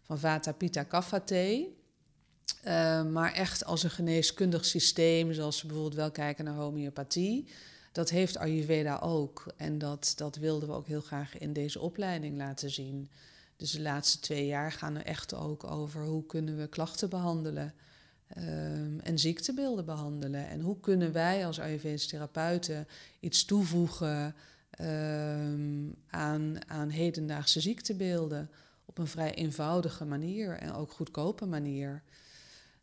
[0.01, 1.77] van Vata Pitta Kapha thee.
[2.67, 7.47] Uh, maar echt als een geneeskundig systeem, zoals we bijvoorbeeld wel kijken naar homeopathie,
[7.91, 9.53] dat heeft Ayurveda ook.
[9.57, 13.09] En dat, dat wilden we ook heel graag in deze opleiding laten zien.
[13.57, 17.73] Dus de laatste twee jaar gaan er echt ook over hoe kunnen we klachten behandelen
[18.37, 20.47] um, en ziektebeelden behandelen.
[20.47, 22.87] En hoe kunnen wij als Ayurvedische therapeuten
[23.19, 24.35] iets toevoegen
[24.79, 28.49] um, aan, aan hedendaagse ziektebeelden.
[28.85, 32.03] Op een vrij eenvoudige manier en ook goedkope manier.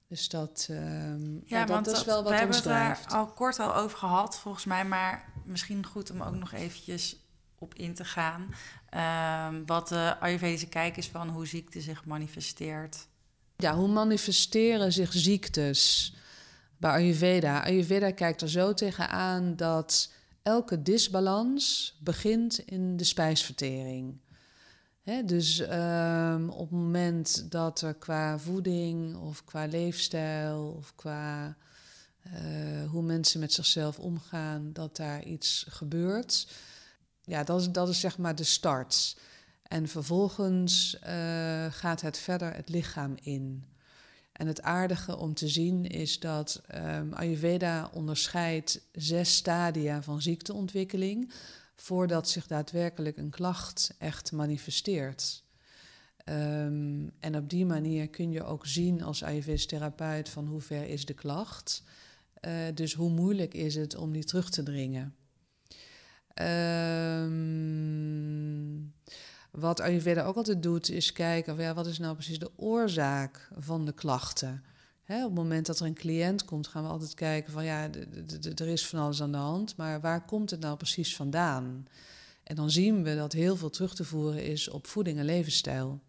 [0.08, 2.64] Dus dat, ehm, ja, ja, dat, is wel wat we ons drijft.
[2.64, 4.84] We hebben het daar al kort al over gehad, volgens mij.
[4.84, 7.16] Maar misschien goed om ook nog eventjes
[7.58, 8.54] op in te gaan.
[8.94, 13.06] Um, wat de Ayurvedische kijk is van hoe ziekte zich manifesteert.
[13.56, 16.14] Ja, hoe manifesteren zich ziektes
[16.76, 17.62] bij Ayurveda?
[17.62, 24.20] Ayurveda kijkt er zo tegenaan dat elke disbalans begint in de spijsvertering.
[25.24, 31.56] dus um, op het moment dat er qua voeding of qua leefstijl of qua
[32.26, 36.46] uh, hoe mensen met zichzelf omgaan, dat daar iets gebeurt.
[37.30, 39.16] Ja, dat is, dat is zeg maar de start.
[39.62, 43.64] En vervolgens uh, gaat het verder het lichaam in.
[44.32, 51.32] En het aardige om te zien is dat um, Ayurveda onderscheidt zes stadia van ziekteontwikkeling
[51.74, 55.44] voordat zich daadwerkelijk een klacht echt manifesteert.
[56.24, 60.88] Um, en op die manier kun je ook zien als Ayurvedisch therapeut van hoe ver
[60.88, 61.82] is de klacht.
[62.40, 65.14] Uh, dus hoe moeilijk is het om die terug te dringen.
[66.40, 68.00] Um,
[69.50, 73.84] wat Ayurveda ook altijd doet, is kijken ja, wat is nou precies de oorzaak van
[73.84, 74.64] de klachten.
[75.02, 77.88] Hè, op het moment dat er een cliënt komt, gaan we altijd kijken van ja,
[78.54, 81.86] er is van alles aan de hand, maar waar komt het nou precies vandaan?
[82.42, 86.00] En dan zien we dat heel veel terug te voeren is op voeding en levensstijl.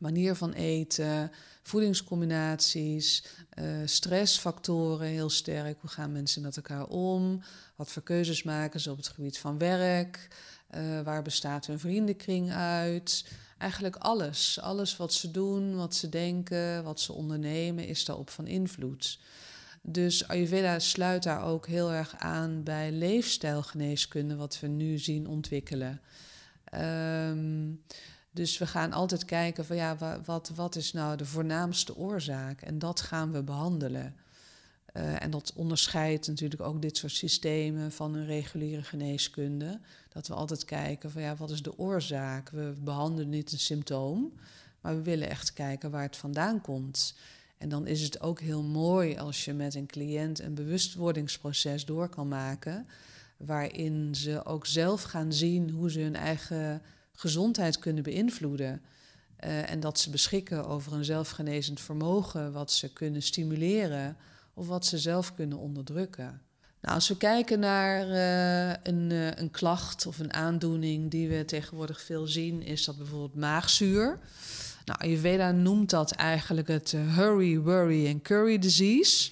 [0.00, 1.30] Manier van eten,
[1.62, 3.24] voedingscombinaties,
[3.58, 5.80] uh, stressfactoren heel sterk.
[5.80, 7.42] Hoe gaan mensen met elkaar om?
[7.76, 10.28] Wat voor keuzes maken ze op het gebied van werk?
[10.74, 13.24] Uh, waar bestaat hun vriendenkring uit?
[13.58, 14.60] Eigenlijk alles.
[14.60, 19.18] Alles wat ze doen, wat ze denken, wat ze ondernemen, is daarop van invloed.
[19.82, 26.00] Dus Ayurveda sluit daar ook heel erg aan bij leefstijlgeneeskunde, wat we nu zien ontwikkelen.
[26.74, 27.82] Um,
[28.30, 32.62] dus we gaan altijd kijken van ja, wat, wat is nou de voornaamste oorzaak?
[32.62, 34.14] En dat gaan we behandelen.
[34.96, 39.80] Uh, en dat onderscheidt natuurlijk ook dit soort systemen van een reguliere geneeskunde.
[40.08, 42.50] Dat we altijd kijken van ja, wat is de oorzaak?
[42.50, 44.32] We behandelen niet een symptoom,
[44.80, 47.14] maar we willen echt kijken waar het vandaan komt.
[47.58, 52.08] En dan is het ook heel mooi als je met een cliënt een bewustwordingsproces door
[52.08, 52.86] kan maken,
[53.36, 56.82] waarin ze ook zelf gaan zien hoe ze hun eigen
[57.20, 58.82] gezondheid kunnen beïnvloeden.
[59.44, 64.16] Uh, en dat ze beschikken over een zelfgenezend vermogen, wat ze kunnen stimuleren
[64.54, 66.42] of wat ze zelf kunnen onderdrukken.
[66.80, 71.44] Nou, als we kijken naar uh, een, uh, een klacht of een aandoening die we
[71.44, 74.18] tegenwoordig veel zien, is dat bijvoorbeeld maagzuur.
[74.84, 79.30] Nou, Ayurveda noemt dat eigenlijk het hurry, worry en curry disease.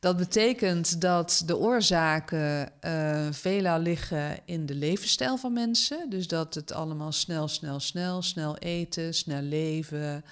[0.00, 6.10] Dat betekent dat de oorzaken uh, veelal liggen in de levensstijl van mensen.
[6.10, 10.24] Dus dat het allemaal snel, snel, snel, snel eten, snel leven.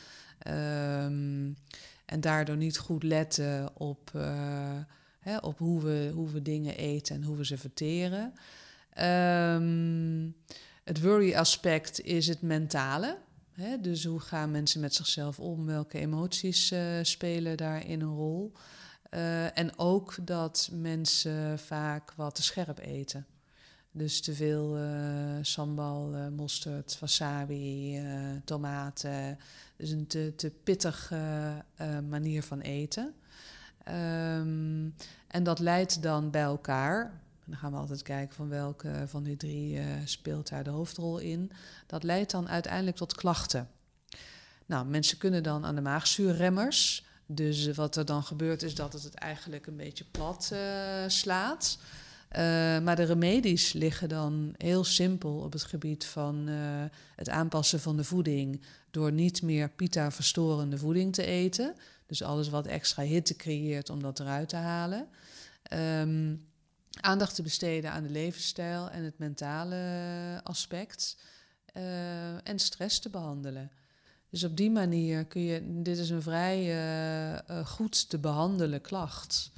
[0.48, 1.56] Um,
[2.06, 4.78] en daardoor niet goed letten op, uh,
[5.20, 8.32] hè, op hoe, we, hoe we dingen eten en hoe we ze verteren.
[9.54, 10.36] Um,
[10.84, 13.18] het worry-aspect is het mentale.
[13.52, 13.80] Hè?
[13.80, 15.66] Dus hoe gaan mensen met zichzelf om?
[15.66, 18.52] Welke emoties uh, spelen daarin een rol?
[19.16, 23.26] Uh, en ook dat mensen vaak wat te scherp eten.
[23.90, 24.90] Dus te veel uh,
[25.42, 28.00] sambal, uh, mosterd, wasabi,
[28.44, 29.38] tomaten.
[29.76, 31.64] Dus een te, te pittige
[32.08, 33.14] manier van eten.
[33.88, 34.94] Um,
[35.26, 37.04] en dat leidt dan bij elkaar.
[37.44, 41.18] En dan gaan we altijd kijken van welke van die drie speelt daar de hoofdrol
[41.18, 41.52] in.
[41.86, 43.68] Dat leidt dan uiteindelijk tot klachten.
[44.66, 49.02] Nou, mensen kunnen dan aan de maagzuurremmers dus wat er dan gebeurt is dat het
[49.02, 50.58] het eigenlijk een beetje plat uh,
[51.06, 51.78] slaat.
[52.32, 52.38] Uh,
[52.78, 56.84] maar de remedies liggen dan heel simpel op het gebied van uh,
[57.16, 61.74] het aanpassen van de voeding door niet meer pita-verstorende voeding te eten.
[62.06, 65.08] Dus alles wat extra hitte creëert om dat eruit te halen.
[65.72, 66.46] Um,
[67.00, 71.16] aandacht te besteden aan de levensstijl en het mentale aspect.
[72.42, 73.70] en stress te behandelen.
[74.36, 78.80] Dus op die manier kun je, dit is een vrij uh, uh, goed te behandelen
[78.80, 79.52] klacht.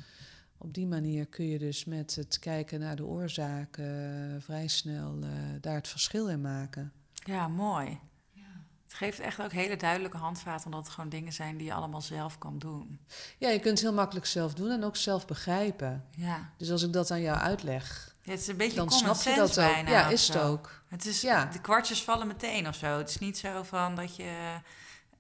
[0.59, 5.19] Op die manier kun je dus met het kijken naar de oorzaken uh, vrij snel
[5.61, 6.93] daar het verschil in maken.
[7.13, 7.99] Ja, mooi.
[8.33, 8.43] Ja.
[8.85, 12.03] Het geeft echt ook hele duidelijke handvaten, omdat het gewoon dingen zijn die je allemaal
[12.03, 12.99] zelf kan doen.
[13.39, 16.05] Ja, je kunt het heel makkelijk zelf doen en ook zelf begrijpen.
[16.17, 16.53] Ja.
[16.57, 19.35] Dus als ik dat aan jou uitleg, ja, het is een beetje dan snap je
[19.35, 19.91] dat bijna.
[19.91, 20.83] Ja, is het ook.
[20.89, 21.45] Het is, ja.
[21.45, 22.99] De kwartjes vallen meteen of zo.
[22.99, 24.57] Het is niet zo van dat, je,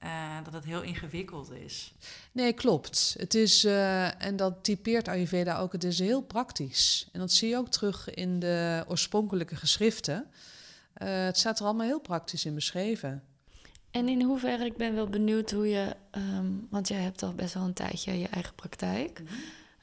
[0.05, 1.95] uh, dat het heel ingewikkeld is.
[2.33, 3.15] Nee, klopt.
[3.19, 7.09] Het is, uh, en dat typeert Ayurveda ook, het is heel praktisch.
[7.13, 10.27] En dat zie je ook terug in de oorspronkelijke geschriften.
[11.03, 13.23] Uh, het staat er allemaal heel praktisch in beschreven.
[13.91, 17.55] En in hoeverre, ik ben wel benieuwd hoe je, ehm, want jij hebt al best
[17.55, 19.23] wel een tijdje je eigen praktijk.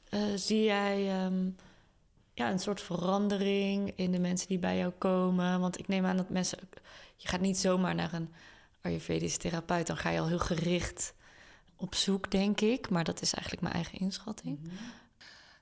[0.10, 1.50] Uh, zie jij ehm,
[2.36, 5.60] ja, een soort verandering in de mensen die bij jou komen?
[5.60, 6.60] Want ik neem aan dat mensen,
[7.16, 8.34] je gaat niet zomaar naar een
[8.82, 11.14] Ayurvedische therapeut, dan ga je al heel gericht
[11.76, 12.90] op zoek, denk ik.
[12.90, 14.60] Maar dat is eigenlijk mijn eigen inschatting.
[14.62, 14.74] Mhm.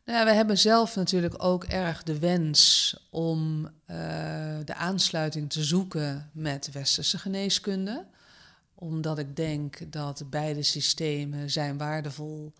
[0.05, 3.69] Nou ja, we hebben zelf natuurlijk ook erg de wens om uh,
[4.65, 8.05] de aansluiting te zoeken met westerse geneeskunde.
[8.75, 12.53] Omdat ik denk dat beide systemen zijn waardevol.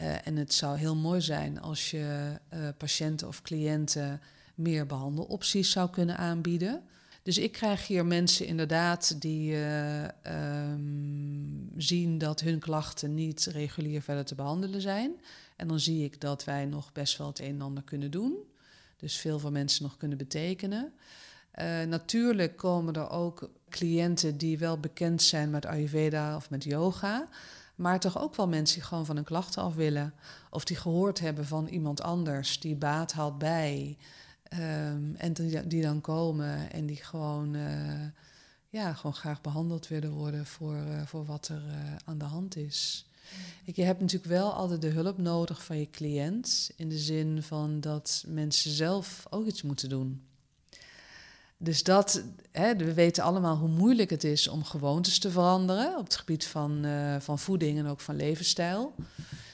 [0.00, 4.20] Uh, en het zou heel mooi zijn als je uh, patiënten of cliënten
[4.54, 6.82] meer behandelopties zou kunnen aanbieden.
[7.22, 14.02] Dus ik krijg hier mensen inderdaad die uh, um, zien dat hun klachten niet regulier
[14.02, 15.12] verder te behandelen zijn.
[15.56, 18.36] En dan zie ik dat wij nog best wel het een en ander kunnen doen.
[18.96, 20.92] Dus veel voor mensen nog kunnen betekenen.
[21.88, 27.28] Natuurlijk komen er ook cliënten die wel bekend zijn met Ayurveda of met yoga.
[27.76, 30.14] Maar toch ook wel mensen die gewoon van hun klachten af willen.
[30.50, 33.98] Of die gehoord hebben van iemand anders die baat had bij.
[34.52, 38.06] Um, en die, die, dan komen en die gewoon, uh,
[38.68, 42.56] ja, gewoon graag behandeld willen worden voor, uh, voor wat er uh, aan de hand
[42.56, 43.06] is.
[43.64, 46.70] Je hebt natuurlijk wel altijd de hulp nodig van je cliënt.
[46.76, 50.22] In de zin van dat mensen zelf ook iets moeten doen.
[51.58, 56.04] Dus dat, hè, we weten allemaal hoe moeilijk het is om gewoontes te veranderen op
[56.04, 58.94] het gebied van, uh, van voeding en ook van levensstijl.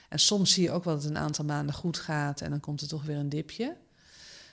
[0.08, 2.60] En soms zie je ook wel dat het een aantal maanden goed gaat en dan
[2.60, 3.76] komt er toch weer een dipje.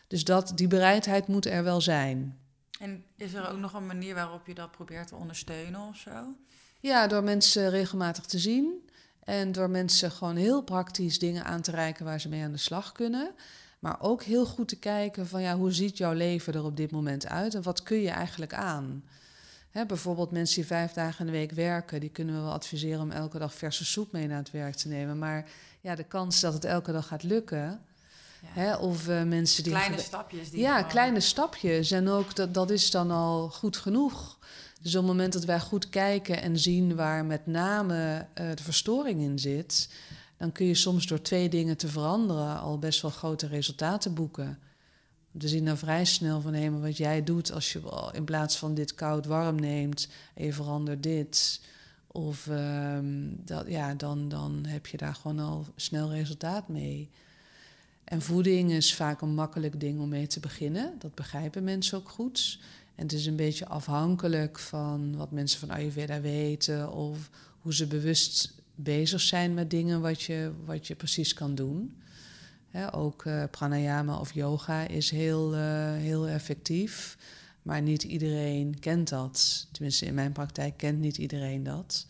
[0.08, 2.40] Dus dat, die bereidheid moet er wel zijn.
[2.80, 6.36] En is er ook nog een manier waarop je dat probeert te ondersteunen of zo?
[6.80, 8.90] Ja, door mensen regelmatig te zien.
[9.24, 12.58] En door mensen gewoon heel praktisch dingen aan te reiken waar ze mee aan de
[12.58, 13.32] slag kunnen.
[13.80, 16.92] Maar ook heel goed te kijken van ja, hoe ziet jouw leven er op dit
[16.92, 19.04] moment uit en wat kun je eigenlijk aan?
[19.72, 23.02] Hè, bijvoorbeeld mensen die vijf dagen in de week werken, die kunnen we wel adviseren
[23.02, 25.18] om elke dag verse soep mee naar het werk te nemen.
[25.18, 25.50] Maar
[25.82, 27.82] ja, de kans dat het elke dag gaat lukken.
[28.42, 28.62] Ja.
[28.62, 29.72] Hè, of uh, mensen die.
[29.72, 30.50] Kleine stapjes.
[30.50, 31.92] Die ja, kleine stapjes.
[31.92, 34.38] En ook dat, dat is dan al goed genoeg.
[34.82, 38.64] Dus op het moment dat wij goed kijken en zien waar met name uh, de
[38.64, 39.90] verstoring in zit,
[40.40, 44.60] dan kun je soms door twee dingen te veranderen al best wel grote resultaten boeken.
[45.32, 48.74] We zien dan vrij snel van maar wat jij doet als je in plaats van
[48.74, 51.62] dit koud warm neemt en je verandert dit.
[52.08, 57.10] Of um, dat, ja, dan, dan heb je daar gewoon al snel resultaat mee.
[58.04, 60.94] En voeding is vaak een makkelijk ding om mee te beginnen.
[61.00, 62.60] Dat begrijpen mensen ook goed.
[62.96, 67.30] En het is een beetje afhankelijk van wat mensen van Ayurveda weten of
[67.62, 71.98] hoe ze bewust bezig zijn met dingen wat je, wat je precies kan doen.
[72.92, 77.18] Ook uh, pranayama of yoga is heel, uh, heel effectief,
[77.62, 79.68] maar niet iedereen kent dat.
[79.72, 82.08] Tenminste, in mijn praktijk kent niet iedereen dat.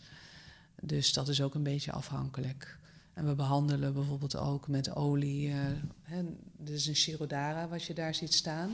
[0.82, 2.78] Dus dat is ook een beetje afhankelijk.
[3.14, 5.48] En we behandelen bijvoorbeeld ook met olie.
[5.48, 5.56] Uh,
[6.56, 8.70] dit is een Shirodara wat je daar ziet staan.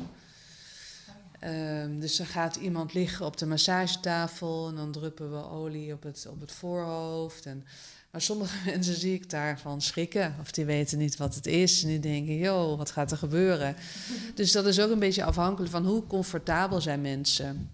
[1.46, 6.02] Um, dus dan gaat iemand liggen op de massagetafel en dan druppen we olie op
[6.02, 7.46] het, op het voorhoofd.
[7.46, 7.64] En,
[8.10, 10.34] maar sommige mensen zie ik daarvan schrikken.
[10.40, 11.82] Of die weten niet wat het is.
[11.82, 13.76] En die denken, joh, wat gaat er gebeuren?
[14.34, 17.70] Dus dat is ook een beetje afhankelijk van hoe comfortabel zijn mensen.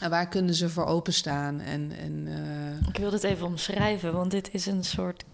[0.00, 1.60] En waar kunnen ze voor openstaan?
[1.60, 2.88] En, en, uh...
[2.88, 5.24] Ik wil het even omschrijven, want dit is een soort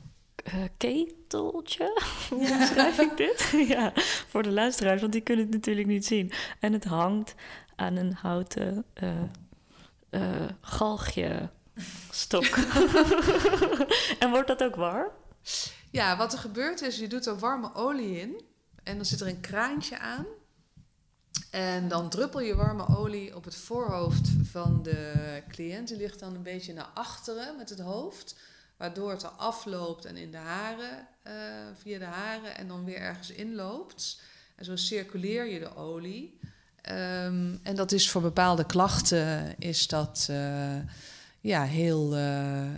[0.47, 2.03] uh, keteltje.
[2.31, 2.67] Hoe ja.
[2.67, 3.67] schrijf ik dit?
[3.69, 3.93] ja,
[4.29, 6.33] voor de luisteraars, want die kunnen het natuurlijk niet zien.
[6.61, 7.35] En het hangt
[7.77, 8.85] aan een houten
[10.11, 11.51] uh, galgje
[12.11, 12.45] stok.
[14.23, 15.11] en wordt dat ook warm?
[15.91, 18.43] Ja, wat er gebeurt is, je doet er warme olie in.
[18.83, 20.27] En dan zit er een kraantje aan.
[21.51, 25.89] En dan druppel je warme olie op het voorhoofd van de cliënt.
[25.89, 28.37] Die ligt dan een beetje naar achteren met het hoofd
[28.83, 31.33] waardoor het er afloopt en in de haren, uh,
[31.75, 34.21] via de haren en dan weer ergens inloopt.
[34.57, 36.39] En zo circuleer je de olie.
[36.91, 40.77] Um, en dat is voor bepaalde klachten is dat uh,
[41.41, 42.23] ja, heel, uh,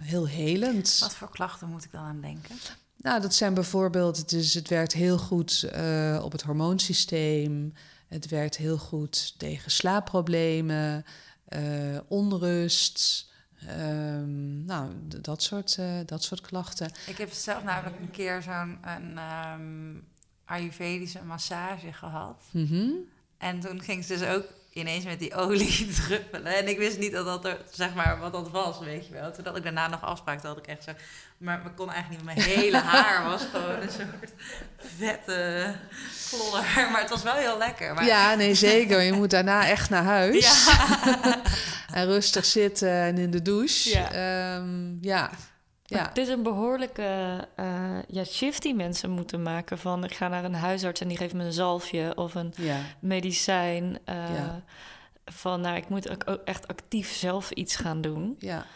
[0.00, 0.98] heel helend.
[1.00, 2.57] Wat voor klachten moet ik dan aan denken?
[2.96, 5.70] Nou, dat zijn bijvoorbeeld, het, is, het werkt heel goed
[6.22, 7.72] op het hormoonsysteem.
[8.09, 11.05] Het werkt heel goed tegen slaapproblemen,
[12.09, 13.28] onrust.
[13.80, 16.90] Um, nou, dat soort, dat soort klachten.
[17.07, 18.78] Ik heb zelf namelijk een keer zo'n
[19.59, 20.05] um,
[20.44, 22.42] Ayurvedische massage gehad.
[22.50, 23.12] Mm -hmm.
[23.45, 26.57] En toen ging ze dus ook ineens met die olie druppelen.
[26.57, 29.32] En ik wist niet dat dat er, zeg maar, wat dat was, weet je wel.
[29.32, 30.90] Toen had ik daarna nog afspraak, dat ik echt zo...
[31.38, 34.32] Maar ik kon eigenlijk niet, mijn hele haar was gewoon een soort
[34.99, 35.74] vette
[36.28, 36.90] klodder.
[36.90, 37.95] Maar het was wel heel lekker.
[37.95, 38.05] Maar...
[38.05, 39.01] Ja, nee, zeker.
[39.01, 40.66] Je moet daarna echt naar huis.
[40.66, 40.97] Ja.
[41.99, 43.90] en rustig zitten en in de douche.
[43.90, 44.57] Ja.
[44.57, 45.30] Um, ja.
[45.95, 46.09] Ja.
[46.09, 49.78] Het is een behoorlijke uh, ja, shift die mensen moeten maken.
[49.78, 52.55] Van ik ga naar een huisarts en die geeft me een zalfje of een
[52.99, 53.99] medicijn.
[54.09, 54.14] Uh,
[55.24, 58.36] Van nou, ik moet ook echt actief zelf iets gaan doen.
[58.38, 58.66] Ja.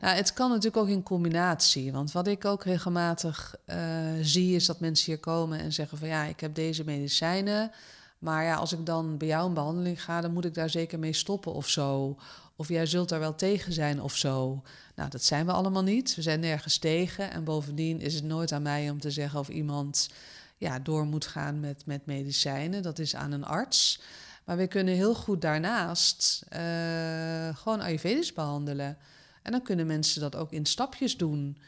[0.00, 1.92] Nou, het kan natuurlijk ook in combinatie.
[1.92, 3.76] Want wat ik ook regelmatig uh,
[4.20, 7.70] zie, is dat mensen hier komen en zeggen van ja, ik heb deze medicijnen.
[8.18, 10.98] Maar ja, als ik dan bij jou een behandeling ga, dan moet ik daar zeker
[10.98, 12.16] mee stoppen of zo.
[12.56, 14.62] Of jij zult daar wel tegen zijn of zo.
[14.94, 16.14] Nou, dat zijn we allemaal niet.
[16.14, 17.30] We zijn nergens tegen.
[17.30, 20.08] En bovendien is het nooit aan mij om te zeggen of iemand
[20.56, 22.82] ja, door moet gaan met, met medicijnen.
[22.82, 24.00] Dat is aan een arts.
[24.44, 28.96] Maar we kunnen heel goed daarnaast uh, gewoon Ayurvedisch behandelen.
[29.42, 31.58] En dan kunnen mensen dat ook in stapjes doen.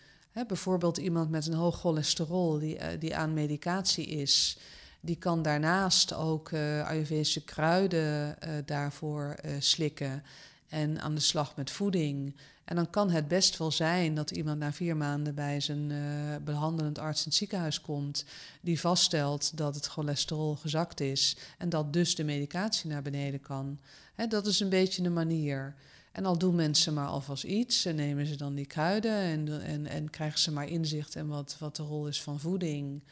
[0.46, 4.58] bijvoorbeeld iemand met een hoog cholesterol die, uh, die aan medicatie is.
[5.00, 10.22] Die kan daarnaast ook uh, Ayurvedische kruiden daarvoor slikken
[10.74, 12.34] en aan de slag met voeding.
[12.64, 15.98] En dan kan het best wel zijn dat iemand na vier maanden bij zijn uh,
[16.44, 18.24] behandelend arts in het ziekenhuis komt,
[18.60, 23.78] die vaststelt dat het cholesterol gezakt is en dat dus de medicatie naar beneden kan.
[24.28, 25.74] dat is een beetje de manier.
[26.12, 29.86] En al doen mensen maar alvast iets en nemen ze dan die kruiden en, en,
[29.86, 33.02] en krijgen ze maar inzicht in wat, wat de rol is van voeding.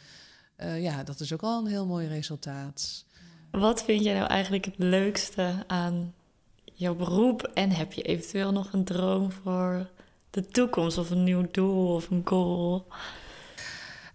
[0.57, 3.05] Uh, ja, dat is ook al een heel mooi resultaat.
[3.51, 6.15] Wat vind jij nou eigenlijk het leukste aan
[6.73, 7.51] jouw beroep?
[7.55, 9.91] En heb je eventueel nog een droom voor
[10.31, 12.87] de toekomst of een nieuw doel of een goal?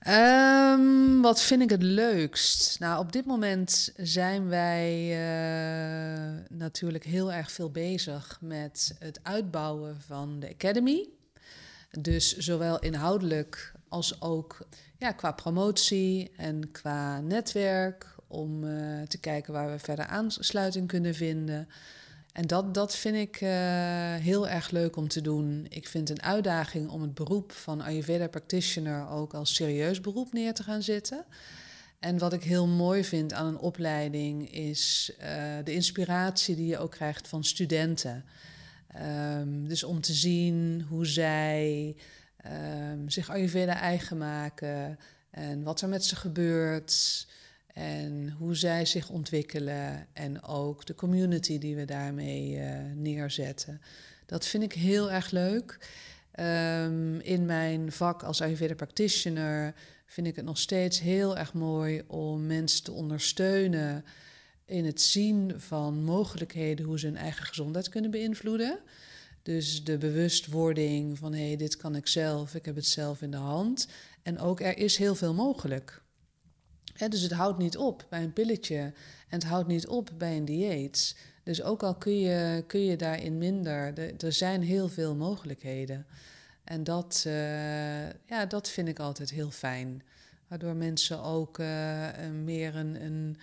[0.07, 2.79] Um, wat vind ik het leukst?
[2.79, 10.01] Nou, op dit moment zijn wij uh, natuurlijk heel erg veel bezig met het uitbouwen
[10.05, 11.09] van de Academy.
[11.99, 18.15] Dus zowel inhoudelijk als ook ja, qua promotie en qua netwerk.
[18.27, 21.67] Om uh, te kijken waar we verder aansluiting kunnen vinden.
[22.37, 23.49] En dat, dat vind ik uh,
[24.15, 25.65] heel erg leuk om te doen.
[25.69, 30.53] Ik vind een uitdaging om het beroep van Ayurveda practitioner ook als serieus beroep neer
[30.53, 31.25] te gaan zetten.
[31.99, 35.25] En wat ik heel mooi vind aan een opleiding is uh,
[35.63, 38.25] de inspiratie die je ook krijgt van studenten.
[39.37, 41.95] Um, dus om te zien hoe zij
[42.91, 44.99] um, zich Ayurveda eigen maken
[45.31, 47.27] en wat er met ze gebeurt
[47.77, 52.63] en hoe zij zich ontwikkelen en ook de community die we daarmee uh,
[52.95, 53.81] neerzetten.
[54.25, 55.89] Dat vind ik heel erg leuk.
[56.39, 59.73] Um, in mijn vak als Ayurveda practitioner
[60.05, 64.05] vind ik het nog steeds heel erg mooi om mensen te ondersteunen
[64.65, 68.79] in het zien van mogelijkheden hoe ze hun eigen gezondheid kunnen beïnvloeden.
[69.43, 73.31] Dus de bewustwording van hé, hey, dit kan ik zelf, ik heb het zelf in
[73.31, 73.87] de hand.
[74.23, 76.01] En ook er is heel veel mogelijk
[76.97, 78.93] dus het houdt niet op bij een pilletje en
[79.39, 81.15] het houdt niet op bij een dieet.
[81.43, 83.93] Dus ook al kun je, kun je daarin minder,
[84.23, 86.05] er zijn heel veel mogelijkheden.
[86.63, 90.03] En dat, uh, ja, dat vind ik altijd heel fijn.
[90.47, 92.07] Waardoor mensen ook uh,
[92.43, 93.37] meer een, een,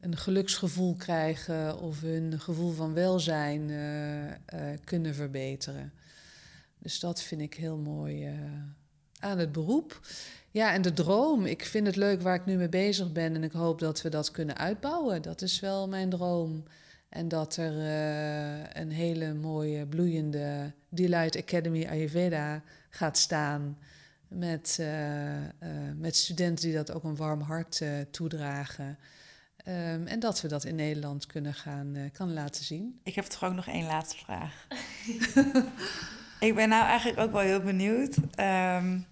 [0.00, 5.92] een, geluksgevoel krijgen of hun gevoel van welzijn uh, kunnen verbeteren.
[6.78, 8.28] Dus dat vind ik heel mooi
[9.18, 10.00] aan het beroep.
[10.52, 11.46] Ja, en de droom.
[11.46, 14.08] Ik vind het leuk waar ik nu mee bezig ben en ik hoop dat we
[14.08, 15.22] dat kunnen uitbouwen.
[15.22, 16.64] Dat is wel mijn droom.
[17.08, 23.78] En dat er uh, een hele mooie, bloeiende Delight Academy Ayurveda gaat staan.
[24.28, 25.48] Met, uh, uh,
[25.96, 28.98] met studenten die dat ook een warm hart toedragen.
[29.64, 33.00] Um, en dat we dat in Nederland kunnen gaan kan laten zien.
[33.02, 34.66] Ik heb toch ook nog één laatste vraag.
[36.48, 38.16] ik ben nou eigenlijk ook wel heel benieuwd.
[38.16, 39.06] Um,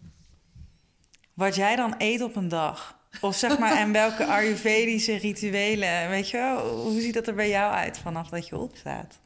[1.38, 2.96] wat jij dan eet op een dag.
[3.20, 6.60] Of zeg maar, en welke Ayurvedische rituelen, weet je?
[6.82, 9.18] Hoe ziet dat er bij jou uit vanaf dat je opstaat?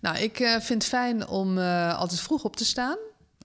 [0.00, 2.96] Nou, ik uh, vind het fijn om uh, altijd vroeg op te staan.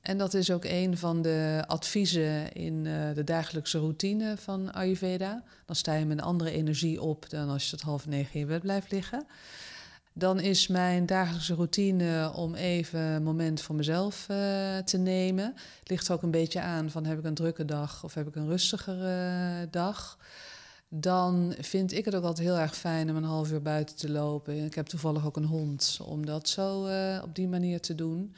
[0.02, 5.44] En dat is ook een van de adviezen in uh, de dagelijkse routine van Ayurveda.
[5.66, 8.48] Dan sta je met een andere energie op dan als je tot half negen in
[8.48, 9.26] bed blijft liggen.
[10.14, 15.54] Dan is mijn dagelijkse routine om even een moment voor mezelf uh, te nemen.
[15.84, 18.48] Ligt ook een beetje aan van heb ik een drukke dag of heb ik een
[18.48, 20.18] rustigere uh, dag.
[20.90, 24.10] Dan vind ik het ook altijd heel erg fijn om een half uur buiten te
[24.10, 24.66] lopen.
[24.66, 28.36] Ik heb toevallig ook een hond, om dat zo uh, op die manier te doen.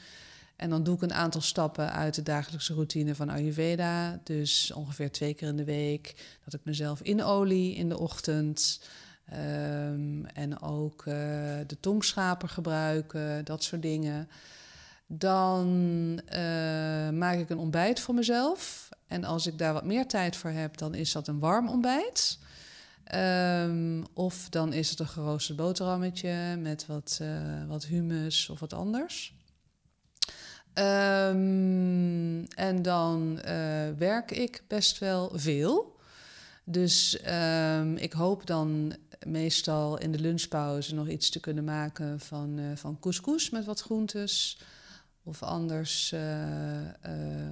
[0.55, 4.19] En dan doe ik een aantal stappen uit de dagelijkse routine van Ayurveda.
[4.23, 8.79] Dus ongeveer twee keer in de week dat ik mezelf inolie in de ochtend.
[9.29, 11.13] Ehm, en ook uh,
[11.67, 14.29] de tongschaper gebruiken, dat soort dingen.
[15.07, 15.67] Dan
[16.25, 18.89] uh, maak ik een ontbijt voor mezelf.
[19.07, 22.39] En als ik daar wat meer tijd voor heb, dan is dat een warm ontbijt.
[23.15, 27.29] Um, of dan is het een geroosterd boterhammetje met wat, uh,
[27.67, 29.35] wat humus of wat anders.
[30.73, 33.41] Um, en dan
[33.97, 35.95] werk ik best wel veel.
[36.63, 37.17] Dus
[37.95, 38.95] ik hoop dan
[39.25, 43.81] meestal in de lunchpauze nog iets te kunnen maken van, uh, van couscous met wat
[43.81, 44.57] groentes.
[45.25, 46.21] Of anders uh,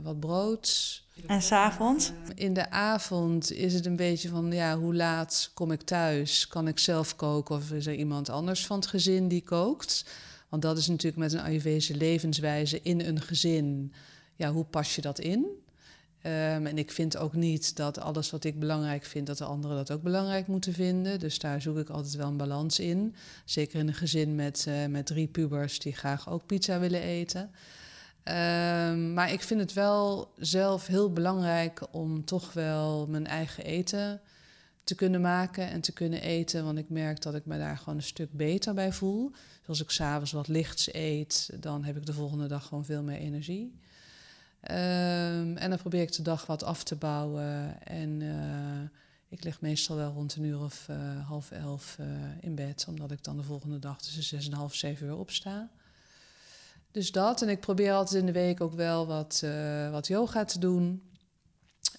[0.03, 1.03] wat brood.
[1.28, 2.11] En s'avonds?
[2.36, 6.47] In de avond is het een beetje van, ja, hoe laat kom ik thuis?
[6.47, 10.05] Kan ik zelf koken of is er iemand anders van het gezin die kookt?
[10.49, 13.93] Want dat is natuurlijk met een Ayurvedische levenswijze in een gezin.
[14.36, 15.45] Ja, hoe pas je dat in?
[16.24, 19.78] Um, en ik vind ook niet dat alles wat ik belangrijk vind, dat de anderen
[19.78, 21.19] dat ook belangrijk moeten vinden.
[21.19, 23.15] Dus daar zoek ik altijd wel een balans in.
[23.45, 27.41] Zeker in een gezin met, uh, met drie pubers die graag ook pizza willen eten.
[27.41, 34.22] Um, maar ik vind het wel zelf heel belangrijk om toch wel mijn eigen eten
[34.84, 36.63] te kunnen maken en te kunnen eten.
[36.63, 39.30] Want ik merk dat ik me daar gewoon een stuk beter bij voel.
[39.32, 43.03] Dus als ik s'avonds wat lichts eet, dan heb ik de volgende dag gewoon veel
[43.03, 43.80] meer energie.
[44.64, 47.82] Um, en dan probeer ik de dag wat af te bouwen.
[47.84, 48.89] En uh,
[49.30, 52.07] ik lig meestal wel rond een uur of uh, half elf uh,
[52.39, 55.70] in bed, omdat ik dan de volgende dag tussen zes en half zeven uur opsta.
[56.91, 57.41] Dus dat.
[57.41, 59.43] En ik probeer altijd in de week ook wel wat,
[59.91, 61.03] wat yoga te doen.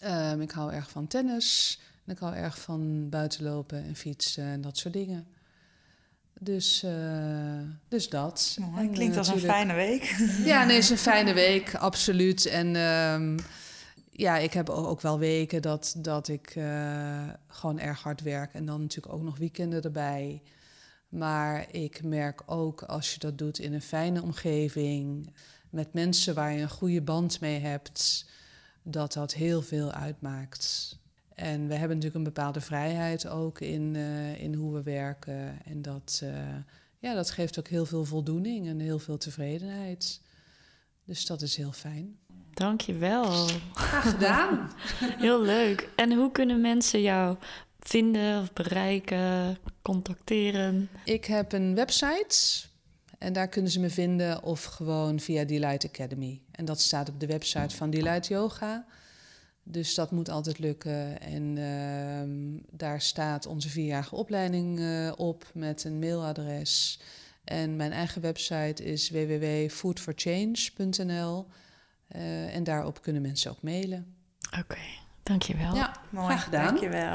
[0.05, 1.81] Um, ik hou erg van tennis.
[2.05, 5.27] En ik hou erg van buitenlopen en fietsen en dat soort dingen.
[6.45, 8.59] Dus, uh, dus dat.
[8.77, 10.03] En, klinkt als een fijne week.
[10.45, 12.47] Ja, nee, het is een fijne week, absoluut.
[12.47, 13.39] En um,
[14.11, 18.55] ja, ik heb ook wel weken dat, dat ik uh, gewoon erg hard werk.
[18.55, 20.43] En dan natuurlijk ook nog weekenden erbij.
[21.09, 25.33] Maar ik merk ook als je dat doet in een fijne omgeving,
[25.71, 28.27] met mensen waar je een goede band mee hebt,
[28.83, 30.97] dat dat heel veel uitmaakt.
[31.35, 35.65] En we hebben natuurlijk een bepaalde vrijheid ook in, uh, in hoe we werken.
[35.65, 36.31] En dat, uh,
[36.99, 40.21] ja, dat geeft ook heel veel voldoening en heel veel tevredenheid.
[41.05, 42.19] Dus dat is heel fijn.
[42.51, 43.49] Dankjewel.
[43.73, 44.71] Graag gedaan.
[45.27, 45.89] heel leuk.
[45.97, 47.37] En hoe kunnen mensen jou
[47.79, 50.89] vinden of bereiken, contacteren?
[51.05, 52.67] Ik heb een website
[53.19, 56.41] en daar kunnen ze me vinden of gewoon via Delight Academy.
[56.51, 58.85] En dat staat op de website van Delight Yoga.
[59.65, 61.21] Dus dat moet altijd lukken.
[61.21, 62.23] En uh,
[62.71, 67.01] daar staat onze vierjarige opleiding uh, op met een mailadres.
[67.45, 71.47] En mijn eigen website is www.foodforchange.nl.
[72.17, 74.15] Uh, en daarop kunnen mensen ook mailen.
[74.47, 75.75] Oké, okay, dankjewel.
[75.75, 76.27] Ja, mooi.
[76.27, 76.67] Graag gedaan.
[76.67, 77.15] Dankjewel.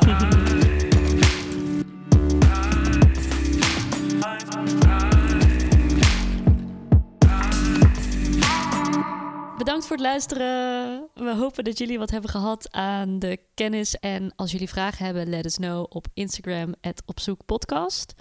[9.67, 11.07] Bedankt voor het luisteren.
[11.13, 13.99] We hopen dat jullie wat hebben gehad aan de kennis.
[13.99, 16.73] En als jullie vragen hebben, let us know op Instagram,
[17.05, 18.13] opzoekpodcast.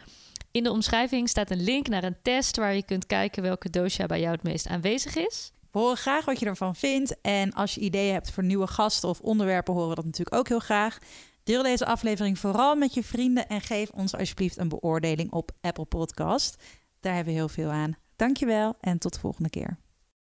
[0.51, 4.07] In de omschrijving staat een link naar een test waar je kunt kijken welke dosha
[4.07, 5.53] bij jou het meest aanwezig is.
[5.71, 7.21] We horen graag wat je ervan vindt.
[7.21, 10.49] En als je ideeën hebt voor nieuwe gasten of onderwerpen, horen we dat natuurlijk ook
[10.49, 10.99] heel graag.
[11.45, 15.85] Deel deze aflevering vooral met je vrienden en geef ons alsjeblieft een beoordeling op Apple
[15.85, 16.63] Podcast.
[17.01, 17.97] Daar hebben we heel veel aan.
[18.17, 19.85] Dankjewel en tot de volgende keer.